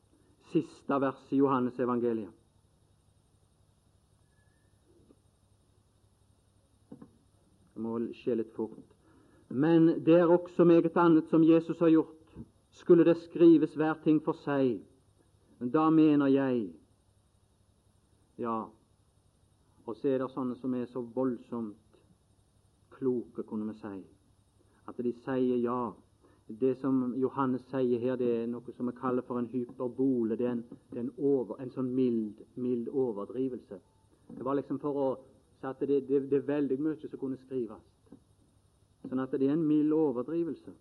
siste 0.52 1.02
vers 1.02 1.28
i 1.32 1.38
Johannes 1.38 1.80
evangeliet. 1.80 2.34
Det 7.76 7.84
må 7.84 8.00
skje 8.18 8.40
litt 8.40 8.56
fort. 8.56 8.98
Men 9.50 9.88
det 10.06 10.18
er 10.20 10.32
også 10.32 10.64
meget 10.66 10.98
annet 10.98 11.30
som 11.30 11.44
Jesus 11.44 11.80
har 11.80 11.90
gjort. 11.90 12.18
Skulle 12.72 13.06
det 13.06 13.18
skrives 13.18 13.76
hver 13.76 14.00
ting 14.04 14.22
for 14.24 14.38
seg, 14.46 14.80
da 15.60 15.90
mener 15.90 16.32
jeg 16.32 16.70
Ja, 18.42 18.64
og 19.92 19.98
så 20.00 20.08
er 20.08 20.22
det 20.22 20.30
sånne 20.32 20.56
som 20.56 20.76
er 20.78 20.86
så 20.88 21.02
voldsomt 21.16 21.98
kloke, 22.96 23.44
kunne 23.44 23.68
vi 23.68 23.80
si, 23.82 23.98
at 24.88 25.04
de 25.04 25.12
sier 25.26 25.60
ja. 25.60 25.82
Det 26.62 26.74
som 26.82 27.14
Johannes 27.16 27.64
sier 27.72 28.00
her, 28.00 28.18
det 28.20 28.30
er 28.42 28.48
noe 28.52 28.74
som 28.76 28.90
vi 28.90 28.94
kaller 28.98 29.24
for 29.24 29.40
en 29.40 29.48
hyperbole. 29.48 30.36
Det 30.36 30.48
er 30.48 30.56
en, 30.58 30.64
det 30.92 30.98
er 30.98 31.06
en, 31.06 31.12
over, 31.18 31.62
en 31.64 31.72
sånn 31.72 31.92
mild, 31.96 32.42
mild, 32.60 32.90
overdrivelse. 32.92 33.78
Det 34.36 34.44
var 34.44 34.58
liksom 34.60 34.80
for 34.84 35.00
å 35.00 35.08
si 35.62 35.70
at 35.70 35.80
det, 35.88 36.02
det, 36.10 36.26
det 36.32 36.42
er 36.42 36.50
veldig 36.50 36.80
mye 36.84 37.00
som 37.00 37.22
kunne 37.22 37.40
skrives. 37.46 37.88
Sånn 39.06 39.24
at 39.24 39.32
det 39.32 39.48
er 39.48 39.56
en 39.56 39.64
mild 39.64 39.96
overdrivelse. 39.96 40.76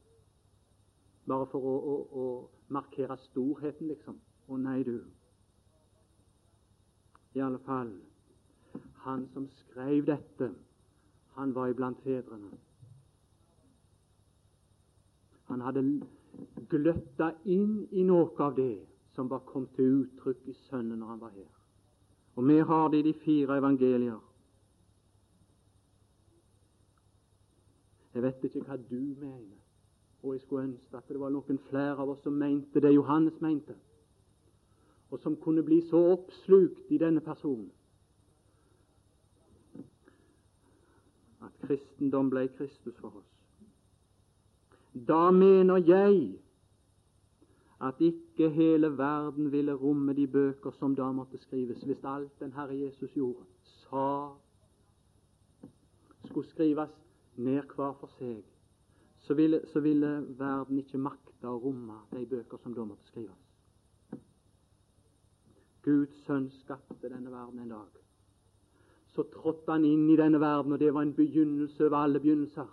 Bare 1.30 1.46
for 1.52 1.70
å, 1.70 1.76
å, 1.78 1.96
å 2.10 2.26
markere 2.74 3.18
storheten, 3.28 3.92
liksom. 3.92 4.18
Å 4.50 4.58
nei, 4.58 4.80
du. 4.82 4.96
I 7.38 7.46
alle 7.46 7.62
fall 7.62 7.94
Han 9.00 9.28
som 9.32 9.48
skrev 9.48 10.06
dette, 10.06 10.50
han 11.34 11.54
var 11.54 11.68
iblant 11.68 12.02
fedrene. 12.04 12.50
Han 15.48 15.60
hadde 15.60 15.84
gløtta 16.70 17.30
inn 17.44 17.86
i 17.90 18.04
noe 18.04 18.28
av 18.44 18.58
det 18.58 18.74
som 19.16 19.30
var 19.30 19.40
kommet 19.48 19.72
til 19.78 20.02
uttrykk 20.02 20.44
i 20.52 20.56
Sønnen 20.66 21.00
når 21.00 21.14
han 21.14 21.22
var 21.24 21.32
her. 21.38 21.48
Og 22.36 22.46
vi 22.48 22.58
har 22.58 22.92
det 22.92 23.00
i 23.00 23.08
de 23.08 23.14
fire 23.24 23.56
evangelier. 23.58 24.20
Jeg 28.14 28.22
vet 28.22 28.44
ikke 28.44 28.62
hva 28.66 28.76
du 28.76 29.00
mener, 29.00 29.58
og 30.22 30.34
jeg 30.34 30.44
skulle 30.44 30.68
ønske 30.68 30.96
at 30.96 31.08
det 31.08 31.20
var 31.20 31.32
noen 31.32 31.58
flere 31.70 31.96
av 31.96 32.10
oss 32.10 32.22
som 32.26 32.36
mente 32.36 32.82
det 32.82 32.92
Johannes 32.94 33.40
mente, 33.40 33.74
og 35.10 35.18
som 35.24 35.40
kunne 35.40 35.64
bli 35.64 35.80
så 35.88 36.04
oppslukt 36.12 36.90
i 36.90 36.98
denne 37.00 37.24
personen 37.24 37.70
at 41.40 41.59
kristendom 41.70 42.30
ble 42.30 42.48
Kristus 42.58 42.96
for 42.98 43.14
oss. 43.20 43.30
Da 44.94 45.30
mener 45.30 45.76
jeg 45.86 46.38
at 47.80 48.00
ikke 48.02 48.50
hele 48.50 48.98
verden 48.98 49.52
ville 49.52 49.74
romme 49.74 50.12
de 50.12 50.26
bøker 50.26 50.70
som 50.70 50.96
da 50.96 51.12
måtte 51.12 51.38
skrives, 51.38 51.82
hvis 51.82 52.04
alt 52.04 52.40
den 52.40 52.52
Herre 52.52 52.76
Jesus 52.76 53.12
gjorde, 53.14 53.46
sa 53.62 54.34
skulle 56.24 56.48
skrives 56.48 56.90
ned 57.36 57.62
hver 57.76 57.94
for 58.00 58.10
seg, 58.18 58.42
så 59.20 59.34
ville, 59.34 59.62
så 59.72 59.80
ville 59.80 60.10
verden 60.38 60.82
ikke 60.82 60.98
makte 60.98 61.48
å 61.48 61.60
romme 61.62 62.02
de 62.10 62.26
bøker 62.26 62.58
som 62.62 62.74
da 62.74 62.84
måtte 62.84 63.06
skrives. 63.08 63.46
Guds 65.86 66.24
sønn 66.26 66.50
skapte 66.60 67.08
denne 67.08 67.30
verden 67.32 67.62
en 67.62 67.72
dag, 67.72 67.99
så 69.14 69.22
trådte 69.22 69.72
han 69.72 69.84
inn 69.84 70.10
i 70.10 70.16
denne 70.16 70.40
verden, 70.40 70.72
og 70.72 70.80
det 70.80 70.94
var 70.94 71.02
en 71.02 71.14
begynnelse 71.14 71.86
over 71.86 71.96
alle 71.96 72.20
begynnelser. 72.20 72.68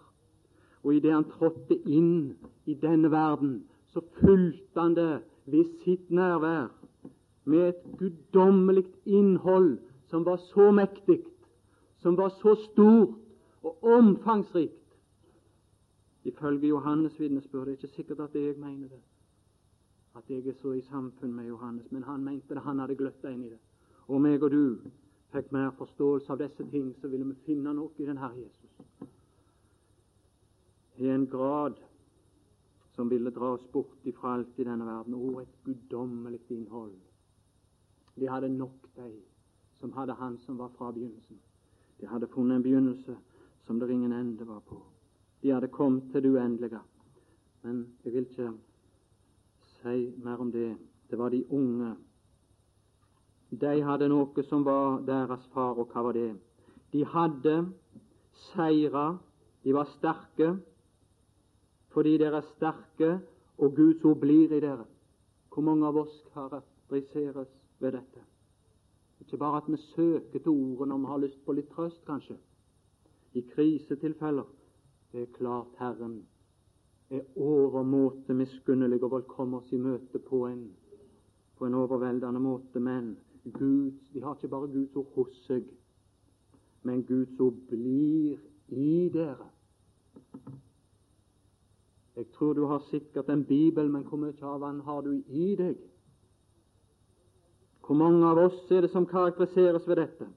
Og 0.84 0.96
idet 0.96 1.14
han 1.14 1.26
trådte 1.32 1.76
inn 1.86 2.38
i 2.66 2.74
denne 2.74 3.12
verden, 3.12 3.64
så 3.88 4.02
fulgte 4.20 4.80
han 4.82 4.96
det 4.96 5.22
ved 5.46 5.66
sitt 5.84 6.12
nærvær 6.12 6.68
med 7.46 7.70
et 7.70 7.84
guddommelig 7.98 8.86
innhold 9.06 9.78
som 10.10 10.26
var 10.26 10.38
så 10.38 10.72
mektig, 10.72 11.24
som 11.98 12.18
var 12.18 12.30
så 12.30 12.56
stort 12.56 13.16
og 13.64 13.84
omfangsrikt. 13.84 14.84
Ifølge 16.24 16.70
Johannes' 16.70 17.20
vitnesbyrd 17.20 17.66
det 17.66 17.68
er 17.68 17.78
ikke 17.78 17.96
sikkert 17.96 18.20
at 18.20 18.36
jeg 18.36 18.56
mener 18.58 18.88
det, 18.88 19.02
at 20.16 20.24
jeg 20.30 20.48
er 20.48 20.54
så 20.62 20.72
i 20.72 20.82
samfunn 20.82 21.34
med 21.34 21.48
Johannes, 21.48 21.92
men 21.92 22.04
han 22.04 22.24
mente 22.24 22.54
det. 22.54 22.62
Han 22.62 22.80
hadde 22.80 22.96
gløtta 22.96 23.32
inn 23.32 23.44
i 23.44 23.50
det. 23.50 23.60
Og 24.08 24.22
meg 24.22 24.44
og 24.44 24.52
du 24.52 24.78
fikk 25.34 25.52
mer 25.52 25.74
forståelse 25.78 26.32
av 26.34 26.40
disse 26.42 26.66
ting, 26.72 26.94
så 27.02 27.10
ville 27.12 27.28
vi 27.28 27.36
finne 27.46 27.74
noe 27.76 27.92
i 27.98 28.08
den 28.08 28.20
Herre 28.22 28.40
Jesus. 28.40 28.72
I 30.98 31.10
en 31.14 31.28
grad 31.30 31.78
som 32.96 33.10
ville 33.10 33.30
dra 33.30 33.52
oss 33.54 33.66
bort 33.72 34.06
ifra 34.10 34.34
alt 34.34 34.60
i 34.60 34.66
denne 34.66 34.86
verden. 34.88 35.14
Å, 35.14 35.42
et 35.44 35.58
guddommelig 35.66 36.40
innhold. 36.50 36.96
De 38.18 38.30
hadde 38.30 38.50
nok, 38.50 38.88
de 38.96 39.12
som 39.78 39.94
hadde 39.94 40.16
Han 40.18 40.38
som 40.42 40.58
var 40.58 40.72
fra 40.78 40.92
begynnelsen. 40.92 41.38
De 42.00 42.08
hadde 42.10 42.30
funnet 42.34 42.56
en 42.56 42.64
begynnelse 42.66 43.18
som 43.68 43.80
det 43.80 43.92
ingen 43.94 44.12
ende 44.12 44.46
var 44.46 44.64
på. 44.66 44.80
De 45.42 45.52
hadde 45.54 45.68
kommet 45.68 46.10
til 46.12 46.24
det 46.24 46.32
uendelige. 46.34 46.80
Men 47.62 47.86
jeg 48.04 48.14
vil 48.14 48.26
ikke 48.26 48.52
si 49.78 50.14
mer 50.24 50.42
om 50.42 50.52
det. 50.52 50.78
Det 51.10 51.18
var 51.18 51.30
de 51.30 51.44
unge. 51.54 51.96
De 53.50 53.82
hadde 53.84 54.10
noe 54.12 54.44
som 54.50 54.66
var 54.68 55.02
deres 55.08 55.46
far, 55.54 55.78
og 55.80 55.92
hva 55.94 56.04
var 56.10 56.18
det? 56.18 56.34
De 56.92 57.06
hadde 57.06 57.56
seira, 58.52 59.18
de 59.64 59.74
var 59.74 59.88
sterke, 59.96 60.58
fordi 61.96 62.18
dere 62.20 62.42
er 62.42 62.50
sterke, 62.56 63.20
og 63.58 63.76
Guds 63.76 64.04
ord 64.06 64.20
blir 64.22 64.52
i 64.52 64.60
dere. 64.60 64.86
Hvor 65.54 65.64
mange 65.66 65.88
av 65.88 65.98
oss 65.98 66.14
karakteriseres 66.34 67.50
ved 67.80 67.96
dette? 67.96 68.22
Ikke 69.24 69.38
bare 69.38 69.64
at 69.64 69.72
vi 69.72 69.78
søker 69.96 70.40
til 70.40 70.52
ordet 70.52 70.88
når 70.88 70.98
vi 70.98 71.12
har 71.12 71.24
lyst 71.24 71.46
på 71.46 71.56
litt 71.58 71.72
trøst, 71.74 72.04
kanskje. 72.06 72.38
I 73.34 73.42
krisetilfeller 73.56 74.46
det 75.12 75.22
er 75.22 75.34
klart 75.38 75.80
Herren 75.80 76.20
er 77.10 77.24
overmåte 77.36 78.34
miskunnelig 78.36 79.00
og 79.04 79.12
vil 79.16 79.56
oss 79.56 79.72
i 79.72 79.80
møte 79.80 80.20
på 80.20 80.44
en, 80.48 80.68
på 81.58 81.66
en 81.66 81.74
overveldende 81.74 82.40
måte. 82.40 82.80
Men 82.80 83.16
Guds, 83.54 84.10
de 84.14 84.22
har 84.22 84.36
ikke 84.36 84.48
bare 84.48 84.68
Guds 84.68 84.96
ord 84.96 85.12
hos 85.16 85.36
seg, 85.48 85.68
men 86.84 87.04
Guds 87.08 87.40
ord 87.40 87.60
blir 87.70 88.38
i 88.70 89.10
dere. 89.14 89.50
Jeg 92.18 92.26
tror 92.34 92.54
du 92.54 92.66
har 92.66 92.82
sikkert 92.90 93.30
en 93.30 93.46
bibel, 93.46 93.90
men 93.90 94.04
hvor 94.04 94.18
mye 94.18 94.42
av 94.42 94.64
den 94.66 94.82
har 94.82 95.02
du 95.06 95.12
i 95.28 95.54
deg? 95.56 95.78
Hvor 97.86 97.96
mange 97.96 98.26
av 98.26 98.40
oss 98.42 98.72
er 98.72 98.82
det 98.84 98.92
som 98.92 99.06
karakteriseres 99.08 99.86
ved 99.88 100.02
dette? 100.02 100.28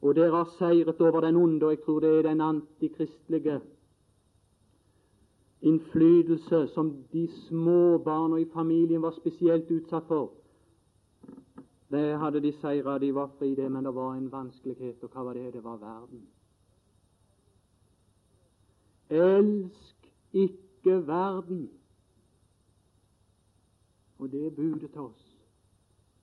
Og 0.00 0.16
dere 0.16 0.32
har 0.32 0.48
seiret 0.56 1.00
over 1.00 1.20
den 1.20 1.36
onde, 1.36 1.66
og 1.66 1.74
jeg 1.76 1.82
tror 1.84 2.00
det 2.00 2.14
er 2.18 2.28
den 2.30 2.40
antikristelige 2.40 3.60
innflytelse 5.60 6.66
som 6.74 7.04
de 7.12 7.28
små 7.28 7.98
barna 7.98 8.40
i 8.40 8.48
familien 8.54 9.02
var 9.02 9.12
spesielt 9.12 9.70
utsatt 9.70 10.08
for. 10.08 10.39
Det 11.90 12.18
hadde 12.18 12.40
de 12.40 12.52
seira, 12.52 12.98
de 12.98 13.14
var 13.14 13.30
fri 13.38 13.54
det, 13.54 13.70
men 13.72 13.84
det 13.84 13.94
var 13.94 14.14
en 14.14 14.32
vanskelighet, 14.32 15.02
og 15.02 15.10
hva 15.10 15.24
var 15.26 15.34
det? 15.34 15.52
Det 15.52 15.64
var 15.64 15.76
verden. 15.76 16.22
Elsk 19.10 20.12
ikke 20.32 21.06
verden. 21.06 21.70
Og 24.18 24.30
det 24.32 24.46
er 24.46 24.50
budet 24.50 24.90
til 24.90 25.00
oss. 25.00 25.26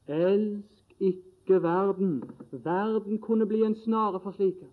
Elsk 0.07 0.95
ikke 0.99 1.63
verden. 1.63 2.23
Verden 2.51 3.19
kunne 3.19 3.45
bli 3.45 3.63
en 3.63 3.75
snare 3.75 4.19
for 4.19 4.31
slike. 4.31 4.67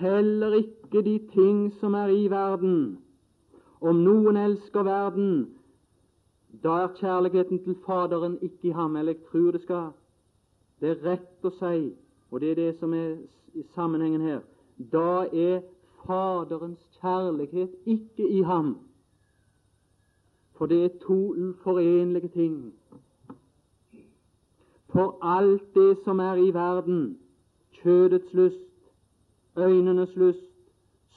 Heller 0.00 0.54
ikke 0.54 1.02
de 1.02 1.18
ting 1.32 1.72
som 1.80 1.94
er 1.94 2.08
i 2.08 2.26
verden. 2.30 2.98
Om 3.80 3.96
noen 3.96 4.36
elsker 4.36 4.82
verden, 4.82 5.59
da 6.62 6.68
er 6.68 6.88
kjærligheten 6.88 7.64
til 7.64 7.76
Faderen 7.86 8.38
ikke 8.42 8.68
i 8.68 8.70
ham. 8.70 8.96
Eller 8.96 9.12
jeg 9.12 9.22
tror 9.30 9.50
det 9.50 9.62
skal 9.62 9.90
Det 10.80 10.90
er 10.90 11.02
rett 11.04 11.44
å 11.44 11.50
si, 11.52 11.92
og 12.30 12.40
det 12.40 12.50
er 12.50 12.54
det 12.54 12.78
som 12.80 12.94
er 12.96 13.16
i 13.54 13.62
sammenhengen 13.74 14.20
her. 14.24 14.38
Da 14.92 15.26
er 15.28 15.60
Faderens 16.06 16.80
kjærlighet 17.00 17.74
ikke 17.86 18.28
i 18.28 18.40
ham. 18.42 18.78
For 20.56 20.66
det 20.66 20.84
er 20.84 20.98
to 21.06 21.34
uforenlige 21.34 22.28
ting. 22.28 22.72
For 24.92 25.18
alt 25.22 25.74
det 25.74 25.98
som 26.04 26.18
er 26.18 26.40
i 26.40 26.54
verden, 26.54 27.18
kjødets 27.82 28.32
lyst, 28.32 28.90
øynenes 29.58 30.16
lyst, 30.16 30.48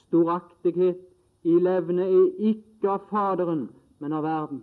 storaktighet 0.06 1.00
i 1.42 1.56
levne, 1.58 2.02
er 2.02 2.30
ikke 2.38 2.90
av 2.90 3.08
Faderen, 3.10 3.70
men 3.98 4.12
av 4.12 4.22
verden. 4.22 4.62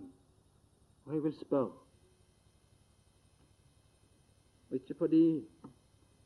Og 1.04 1.14
jeg 1.14 1.22
vil 1.22 1.34
spørre 1.34 1.64
og 1.64 1.78
Ikke 4.70 4.94
fordi 4.94 5.48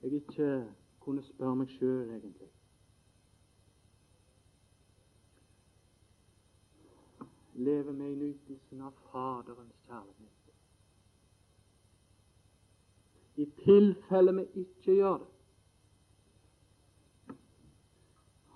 jeg 0.03 0.13
ikke 0.13 0.75
kunne 1.01 1.23
spørre 1.23 1.57
meg 1.57 1.69
sjøl, 1.69 2.11
egentlig. 2.11 2.51
lever 7.57 7.93
vi 7.93 8.11
i 8.13 8.15
nytelsen 8.15 8.83
av 8.85 8.93
Faderens 9.11 9.79
kjærlighet. 9.87 10.33
I 13.37 13.47
tilfelle 13.63 14.35
vi 14.37 14.45
ikke 14.63 14.97
gjør 14.99 15.17
det, 15.23 15.33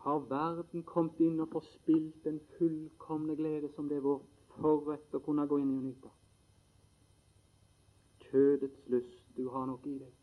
har 0.01 0.21
verden 0.29 0.85
kommet 0.89 1.19
inn 1.21 1.41
og 1.45 1.51
forspilt 1.53 2.23
den 2.25 2.39
fullkomne 2.57 3.37
glede 3.37 3.69
som 3.75 3.89
det 3.89 3.99
er 3.99 4.07
vår 4.07 4.23
forrett 4.61 5.15
å 5.15 5.23
kunne 5.25 5.47
gå 5.49 5.59
inn 5.59 5.73
i 5.75 5.79
og 5.79 5.85
nyte. 5.89 6.13
Kjødets 8.31 8.89
lyst, 8.95 9.25
du 9.37 9.49
har 9.51 9.67
noe 9.67 9.83
i 9.89 9.99
deg. 9.99 10.15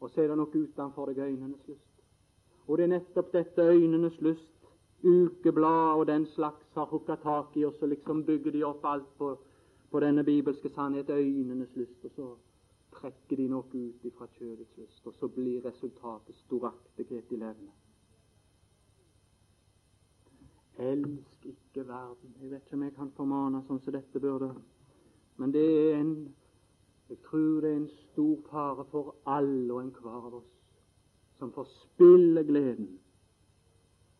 Og 0.00 0.10
så 0.10 0.22
er 0.22 0.30
det 0.30 0.38
noe 0.38 0.52
utenfor 0.52 1.10
deg, 1.10 1.24
øynenes 1.24 1.68
lyst. 1.68 1.90
Og 2.66 2.78
det 2.78 2.86
er 2.86 2.94
nettopp 2.96 3.32
dette 3.32 3.70
øynenes 3.74 4.20
lyst 4.24 4.54
ukeblad 5.04 5.98
og 5.98 6.06
den 6.06 6.26
slags 6.26 6.66
har 6.74 6.86
hooka 6.86 7.16
tak 7.16 7.56
i, 7.56 7.64
og 7.64 7.74
så 7.78 7.86
liksom 7.86 8.24
bygger 8.24 8.52
de 8.52 8.64
opp 8.64 8.84
alt 8.84 9.08
på, 9.18 9.36
på 9.90 10.00
denne 10.00 10.24
bibelske 10.24 10.68
sannhet, 10.68 11.10
øynenes 11.10 11.76
lyst, 11.76 12.04
og 12.04 12.10
så 12.16 12.28
trekker 12.98 13.36
de 13.36 13.48
noe 13.48 13.68
ut 13.74 14.04
ifra 14.04 14.28
kjødets 14.38 14.78
lyst, 14.78 15.06
og 15.06 15.14
så 15.20 15.28
blir 15.28 15.64
resultatet 15.64 16.36
storaktighet 16.46 17.32
i 17.32 17.36
levende. 17.36 17.72
Elsk 20.78 21.44
ikke 21.46 21.88
verden. 21.88 22.34
Jeg 22.40 22.50
vet 22.50 22.62
ikke 22.64 22.76
om 22.76 22.82
jeg 22.82 22.94
kan 22.94 23.12
formane 23.16 23.62
sånn 23.66 23.82
som 23.84 23.94
dette 23.94 24.20
burde, 24.20 24.50
men 25.36 25.52
det 25.54 25.62
er 25.64 26.00
en 26.00 26.16
jeg 27.08 27.18
tror 27.22 27.60
det 27.60 27.70
er 27.70 27.76
en 27.76 27.88
stor 27.88 28.36
fare 28.50 28.84
for 28.90 29.14
alle 29.26 29.72
og 29.72 29.80
enhver 29.82 30.28
av 30.28 30.36
oss 30.40 30.52
som 31.38 31.52
forspiller 31.52 32.46
gleden 32.48 32.94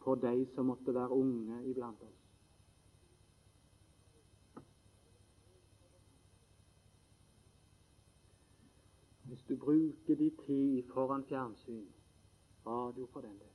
for 0.05 0.20
de 0.20 0.46
som 0.55 0.68
måtte 0.68 0.94
være 0.94 1.16
unge 1.16 1.62
iblant 1.70 2.02
oss. 2.05 2.20
Hvis 9.22 9.42
du 9.48 9.57
bruker 9.57 10.14
din 10.14 10.36
tid 10.46 10.82
foran 10.92 11.24
fjernsyn, 11.24 11.86
radio 12.66 13.09
for 13.12 13.20
den 13.20 13.38
del, 13.40 13.53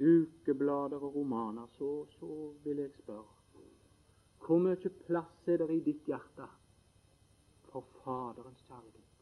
ukeblader 0.00 0.96
og 1.02 1.14
romaner, 1.14 1.66
så, 1.78 2.06
så 2.18 2.52
vil 2.64 2.76
jeg 2.76 2.90
spørre 3.02 3.42
hvor 4.42 4.58
mye 4.58 4.90
plass 5.06 5.46
er 5.46 5.60
det 5.62 5.70
i 5.70 5.80
ditt 5.86 6.08
hjerte 6.10 6.48
for 7.70 7.84
Faderens 8.02 8.64
kjærlighet? 8.66 9.12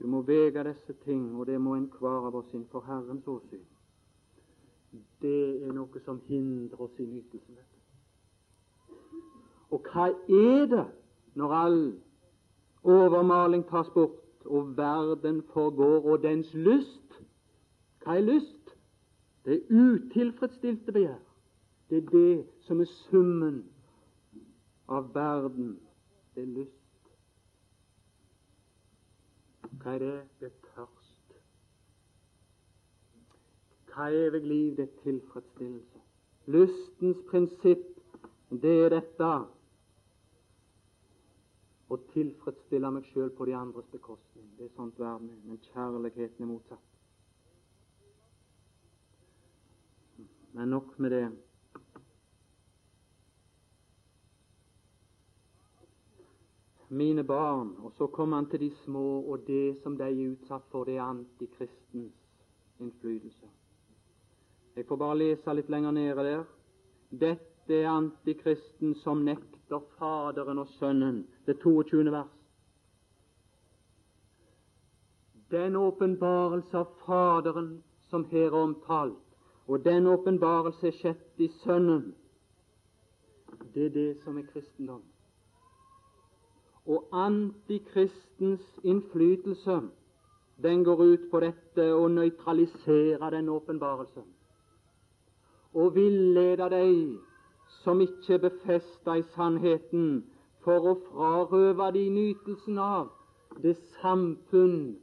Du 0.00 0.06
må 0.06 0.22
vege 0.22 0.64
disse 0.64 0.92
ting, 1.04 1.36
og 1.36 1.46
det 1.46 1.60
må 1.60 1.74
enhver 1.76 2.30
av 2.30 2.38
oss 2.40 2.54
innenfor 2.54 2.86
Herrens 2.88 3.26
åsyn. 3.28 3.66
Det 5.20 5.40
er 5.60 5.74
noe 5.76 6.00
som 6.06 6.22
hindrer 6.24 6.80
oss 6.80 6.96
i 6.96 7.04
nytelsen. 7.04 7.58
Og 9.70 9.90
hva 9.92 10.08
er 10.08 10.64
det 10.72 10.86
når 11.36 11.52
all 11.54 11.82
overmaling 12.84 13.64
tas 13.68 13.88
bort, 13.94 14.10
og 14.44 14.76
verden 14.76 15.42
forgår, 15.52 16.04
og 16.04 16.22
dens 16.22 16.54
lyst 16.54 16.96
Hva 18.00 18.16
er 18.16 18.24
lyst? 18.24 18.70
Det 19.44 19.54
er 19.54 19.74
utilfredsstilte 19.76 20.92
begjær. 20.92 21.18
Det 21.90 21.98
er 21.98 22.10
det 22.10 22.46
som 22.64 22.80
er 22.80 22.88
summen 22.88 23.64
av 24.88 25.10
verden. 25.14 25.74
Det 26.34 26.42
er 26.42 26.52
lyst. 26.54 27.10
Hva 29.82 29.94
er 29.94 29.98
det? 29.98 30.16
Det 30.40 30.48
er 30.48 30.72
tørst. 30.74 31.36
Hva 33.92 34.08
er 34.08 34.28
evig 34.30 34.42
liv? 34.48 34.76
Det 34.76 34.88
er 34.88 35.02
tilfredsstillelse. 35.02 36.04
Lystens 36.46 37.20
prinsipp, 37.30 37.86
det 38.50 38.76
er 38.84 38.94
dette 38.96 39.32
å 41.90 41.98
tilfredsstille 42.12 42.90
meg 42.94 43.06
sjøl 43.10 43.32
på 43.34 43.46
de 43.48 43.54
andres 43.58 43.86
bekostning. 43.90 44.46
Det 44.58 44.68
er 44.68 44.74
sånt 44.76 44.98
verden 44.98 45.30
er. 45.32 45.38
Men 45.44 45.58
kjærligheten 45.72 46.44
er 46.44 46.50
motsatt. 46.50 46.86
Men 50.54 50.70
nok 50.70 50.98
med 50.98 51.10
det. 51.10 51.24
Mine 56.90 57.22
barn, 57.22 57.76
og 57.86 57.92
så 57.98 58.06
kommer 58.10 58.40
han 58.40 58.48
til 58.50 58.64
de 58.64 58.70
små, 58.84 59.22
og 59.30 59.44
det 59.46 59.78
som 59.82 59.94
de 59.98 60.06
er 60.06 60.32
utsatt 60.32 60.64
for, 60.72 60.84
det 60.84 60.96
er 60.96 61.06
antikristens 61.06 62.16
innflytelse. 62.82 63.46
Jeg 64.76 64.86
får 64.86 64.98
bare 64.98 65.18
lese 65.18 65.54
litt 65.54 65.70
lenger 65.70 65.94
nede 65.94 66.24
der. 66.26 66.42
Dette 67.10 67.78
er 67.78 67.92
antikristen 67.92 68.96
som 69.04 69.22
nekter 69.26 69.59
Faderen 69.78 70.58
og 70.58 70.68
Sønnen. 70.68 71.26
Det 71.46 71.58
22. 71.62 72.12
vers. 72.12 72.36
Den 75.50 75.76
åpenbarelse 75.76 76.78
av 76.78 76.86
Faderen 77.06 77.82
som 78.10 78.24
her 78.30 78.46
er 78.46 78.56
omtalt, 78.58 79.22
og 79.66 79.84
den 79.84 80.06
åpenbarelse 80.06 80.92
skjedd 80.92 81.38
i 81.38 81.48
Sønnen. 81.62 82.14
Det 83.74 83.86
er 83.86 83.94
det 83.94 84.10
som 84.24 84.38
er 84.38 84.46
kristendom. 84.52 85.02
Og 86.86 87.08
antikristens 87.12 88.66
innflytelse, 88.82 89.80
den 90.62 90.84
går 90.84 91.02
ut 91.02 91.30
på 91.30 91.40
dette 91.40 91.86
å 91.94 92.08
nøytralisere 92.08 93.30
den 93.30 93.48
åpenbarelsen. 93.48 94.26
Og 95.74 95.94
villede 95.94 96.66
deg 96.70 97.18
som 97.82 98.00
ikke 98.00 98.34
er 98.34 98.42
befesta 98.48 99.16
i 99.18 99.24
sannheten, 99.34 100.24
for 100.64 100.90
å 100.90 100.96
frarøve 101.06 101.92
de 101.96 102.08
nytelsen 102.12 102.78
av 102.78 103.08
det 103.62 103.76
samfunn 104.00 104.96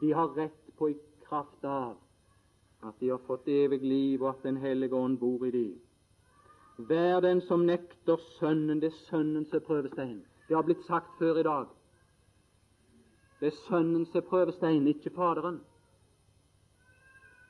de 0.00 0.12
har 0.16 0.32
rett 0.36 0.76
på 0.78 0.88
i 0.90 0.96
kraft 1.28 1.64
av 1.64 1.98
at 2.82 2.98
de 2.98 3.12
har 3.12 3.20
fått 3.26 3.46
evig 3.48 3.82
liv, 3.82 4.22
og 4.22 4.28
at 4.28 4.42
Den 4.42 4.56
hellige 4.56 4.96
ånd 4.96 5.18
bor 5.18 5.46
i 5.46 5.50
dem. 5.50 5.80
Vær 6.88 7.20
den 7.20 7.40
som 7.40 7.66
nekter 7.66 8.16
Sønnen, 8.38 8.80
det 8.80 8.90
er 8.90 8.98
Sønnen 9.10 9.44
som 9.46 9.56
er 9.56 9.66
prøvestein. 9.66 10.22
Det 10.48 10.56
har 10.56 10.62
blitt 10.66 10.82
sagt 10.86 11.18
før 11.18 11.38
i 11.38 11.42
dag. 11.42 11.66
Det 13.40 13.46
er 13.46 13.60
Sønnen 13.68 14.06
som 14.06 14.18
er 14.18 14.26
prøvestein, 14.26 14.86
ikke 14.86 15.14
Faderen. 15.14 15.60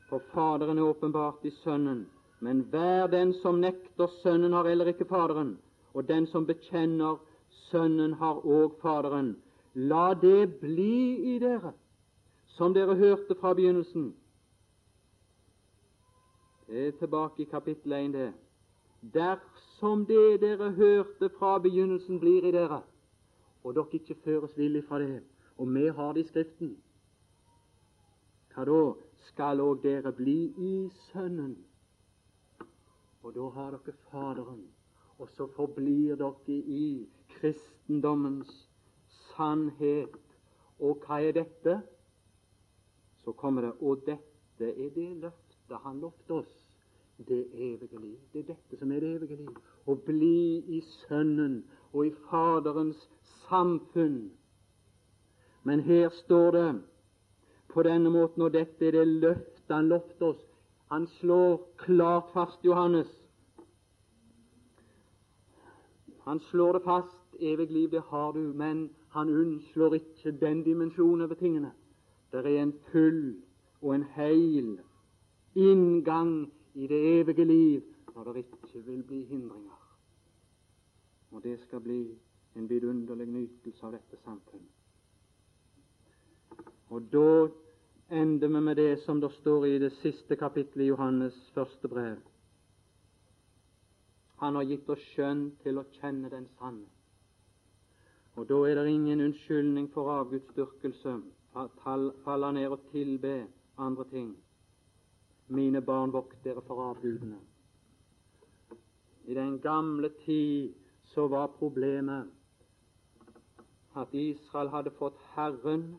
For 0.09 0.21
Faderen 0.35 0.79
er 0.79 0.91
åpenbart 0.91 1.45
i 1.45 1.51
Sønnen. 1.63 2.07
Men 2.43 2.65
hver 2.71 3.07
den 3.07 3.35
som 3.43 3.61
nekter 3.63 4.11
Sønnen, 4.23 4.53
har 4.53 4.69
heller 4.69 4.91
ikke 4.91 5.07
Faderen. 5.09 5.59
Og 5.95 6.09
den 6.09 6.27
som 6.27 6.47
bekjenner 6.47 7.21
Sønnen, 7.71 8.17
har 8.19 8.43
òg 8.43 8.81
Faderen. 8.83 9.37
La 9.75 10.13
det 10.15 10.59
bli 10.61 11.35
i 11.35 11.39
dere, 11.39 11.73
som 12.59 12.75
dere 12.75 12.99
hørte 12.99 13.39
fra 13.41 13.55
begynnelsen 13.55 14.11
det 16.73 16.87
er 16.87 16.91
tilbake 16.91 17.43
i 17.43 17.45
kapittel 17.45 17.93
1, 17.93 18.13
det. 18.13 18.33
Dersom 19.15 20.07
det 20.07 20.41
dere 20.41 20.71
hørte 20.71 21.29
fra 21.39 21.59
begynnelsen, 21.59 22.21
blir 22.21 22.45
i 22.49 22.53
dere, 22.53 22.81
og 23.65 23.75
dere 23.75 23.99
ikke 23.99 24.17
føres 24.25 24.57
villig 24.59 24.85
fra 24.89 24.99
det, 24.99 25.23
og 25.59 25.75
vi 25.75 25.87
har 25.87 26.13
det 26.13 26.25
i 26.25 26.29
Skriften, 26.29 26.77
hva 28.55 28.65
da? 28.65 28.79
Skal 29.23 29.61
òg 29.61 29.83
dere 29.83 30.13
bli 30.13 30.39
i 30.59 30.73
Sønnen. 31.11 31.57
Og 33.23 33.35
da 33.35 33.49
har 33.55 33.71
dere 33.71 33.95
Faderen, 34.11 34.65
og 35.19 35.29
så 35.31 35.47
forblir 35.57 36.17
dere 36.19 36.59
i 36.59 37.09
kristendommens 37.37 38.53
sannhet. 39.33 40.19
Og 40.83 41.05
hva 41.07 41.21
er 41.23 41.37
dette? 41.37 41.79
Så 43.23 43.33
kommer 43.33 43.63
det 43.63 43.73
Og 43.81 44.03
dette 44.07 44.67
er 44.67 44.91
det 44.95 45.09
løftet 45.23 45.79
han 45.85 46.01
lovte 46.01 46.43
oss 46.43 46.63
det 47.29 47.47
evige 47.55 48.01
liv. 48.01 48.19
Det 48.33 48.41
er 48.41 48.55
dette 48.55 48.79
som 48.79 48.93
er 48.93 49.01
det 49.01 49.15
evige 49.17 49.37
liv. 49.37 49.57
Å 49.87 49.95
bli 49.95 50.63
i 50.77 50.81
Sønnen 50.81 51.63
og 51.93 52.07
i 52.07 52.15
Faderens 52.29 53.09
samfunn. 53.49 54.31
Men 55.63 55.81
her 55.87 56.09
står 56.25 56.51
det 56.57 56.71
på 57.73 57.83
denne 57.87 58.11
måten, 58.11 58.43
og 58.43 58.53
dette 58.53 58.89
er 58.89 58.99
det 58.99 59.07
løftet 59.09 59.71
han 59.77 59.89
lovte 59.93 60.33
oss. 60.33 60.43
Han 60.93 61.07
slår 61.07 61.61
klart 61.77 62.33
fast, 62.33 62.65
Johannes. 62.65 63.09
Han 66.21 66.41
slår 66.41 66.73
det 66.73 66.81
fast. 66.85 67.17
Evig 67.41 67.71
liv, 67.71 67.91
det 67.91 68.01
har 68.01 68.33
du, 68.33 68.53
men 68.53 68.91
han 69.09 69.29
unnslår 69.29 69.95
ikke 69.95 70.33
den 70.41 70.63
dimensjonen 70.63 71.25
over 71.25 71.35
tingene. 71.35 71.71
Det 72.33 72.45
er 72.45 72.63
en 72.63 72.75
full 72.91 73.41
og 73.81 73.95
en 73.95 74.03
heil 74.03 74.81
inngang 75.55 76.53
i 76.75 76.87
det 76.87 77.01
evige 77.21 77.45
liv 77.45 77.83
når 78.15 78.33
det 78.33 78.45
ikke 78.45 78.85
vil 78.85 79.03
bli 79.03 79.25
hindringer. 79.25 79.81
Og 81.31 81.43
det 81.43 81.61
skal 81.61 81.81
bli 81.81 82.19
en 82.57 82.69
vidunderlig 82.69 83.27
nytelse 83.27 83.87
av 83.87 83.97
dette 83.97 84.21
samfunnet. 84.25 84.69
Og 86.89 87.09
da 87.13 87.49
ender 88.13 88.49
vi 88.49 88.61
med 88.61 88.77
det 88.77 88.97
som 89.05 89.21
det 89.21 89.31
står 89.33 89.67
i 89.67 89.79
det 89.79 89.93
siste 90.03 90.37
kapittelet 90.37 90.85
i 90.85 90.89
Johannes 90.89 91.37
første 91.55 91.89
brev. 91.89 92.19
Han 94.43 94.55
har 94.59 94.67
gitt 94.69 94.91
oss 94.91 95.05
skjønn 95.15 95.47
til 95.63 95.81
å 95.81 95.87
kjenne 95.97 96.29
den 96.29 96.45
sanne. 96.59 96.91
Og 98.37 98.49
da 98.49 98.59
er 98.69 98.81
det 98.81 98.93
ingen 98.93 99.21
unnskyldning 99.21 99.89
for 99.95 100.11
avgudsdyrkelse, 100.13 101.17
falle 101.85 102.53
ned 102.53 102.69
og 102.69 102.85
tilbe 102.93 103.33
andre 103.79 104.05
ting. 104.13 104.31
Mine 105.49 105.81
barn, 105.81 106.13
vokt 106.13 106.45
dere 106.45 106.61
for 106.69 106.85
avgudene. 106.91 107.41
I 109.25 109.35
den 109.35 109.59
gamle 109.61 110.11
tid 110.25 110.73
så 111.15 111.29
var 111.29 111.53
problemet 111.59 112.29
at 113.97 114.15
Israel 114.17 114.73
hadde 114.73 114.91
fått 114.97 115.21
Herren 115.37 115.95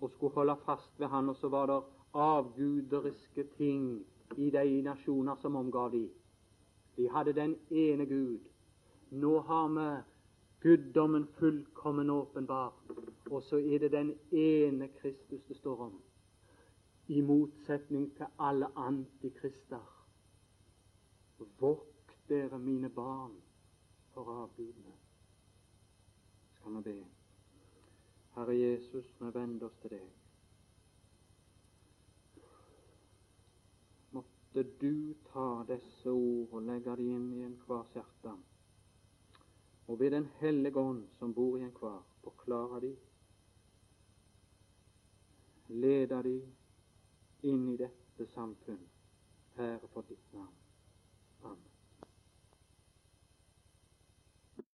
og 0.00 0.10
skulle 0.10 0.34
holde 0.34 0.56
fast 0.64 1.00
ved 1.00 1.06
Han, 1.06 1.28
og 1.28 1.36
så 1.36 1.48
var 1.48 1.66
det 1.66 1.82
avguderiske 2.14 3.44
ting 3.56 4.04
i 4.36 4.50
de 4.50 4.82
nasjoner 4.82 5.36
som 5.36 5.56
omgav 5.56 5.90
de. 5.92 6.08
De 6.96 7.08
hadde 7.10 7.32
den 7.32 7.56
ene 7.70 8.06
Gud. 8.06 8.38
Nå 9.10 9.40
har 9.40 9.68
vi 9.68 9.88
guddommen 10.60 11.26
fullkommen 11.38 12.10
åpenbar, 12.10 12.72
og 13.30 13.42
så 13.42 13.56
er 13.56 13.78
det 13.78 13.92
den 13.92 14.14
ene 14.32 14.88
Kristus 14.88 15.42
det 15.48 15.56
står 15.56 15.80
om 15.86 16.00
i 17.10 17.20
motsetning 17.20 18.16
til 18.16 18.26
alle 18.38 18.66
antikrister. 18.76 19.86
Vokt 21.58 22.12
dere, 22.28 22.58
mine 22.58 22.88
barn, 22.88 23.32
for 24.14 24.30
avgudene. 24.42 24.94
Skal 26.54 26.76
vi 26.76 26.82
be. 26.82 27.19
Herre 28.40 28.54
Jesus, 28.54 29.04
vi 29.18 29.30
vender 29.34 29.66
oss 29.66 29.74
til 29.82 29.90
deg. 29.92 30.12
Måtte 34.16 34.62
du 34.80 35.12
ta 35.26 35.48
disse 35.68 36.08
ord 36.08 36.54
og 36.56 36.62
legge 36.64 36.94
dem 36.96 37.10
inn 37.18 37.26
i 37.36 37.42
enhvers 37.44 37.90
hjerte, 37.92 38.32
og 39.86 40.00
ved 40.00 40.16
Den 40.16 40.30
hellige 40.38 40.80
ånd 40.80 41.02
som 41.18 41.34
bor 41.36 41.58
i 41.58 41.66
enhver, 41.66 42.00
forklare 42.24 42.80
dem, 42.86 42.96
lede 45.84 46.22
dem 46.24 46.40
inn 47.52 47.68
i 47.74 47.76
dette 47.76 48.30
samfunn. 48.32 48.88
Herre, 49.60 49.92
for 49.92 50.08
ditt 50.08 50.32
navn. 50.32 50.59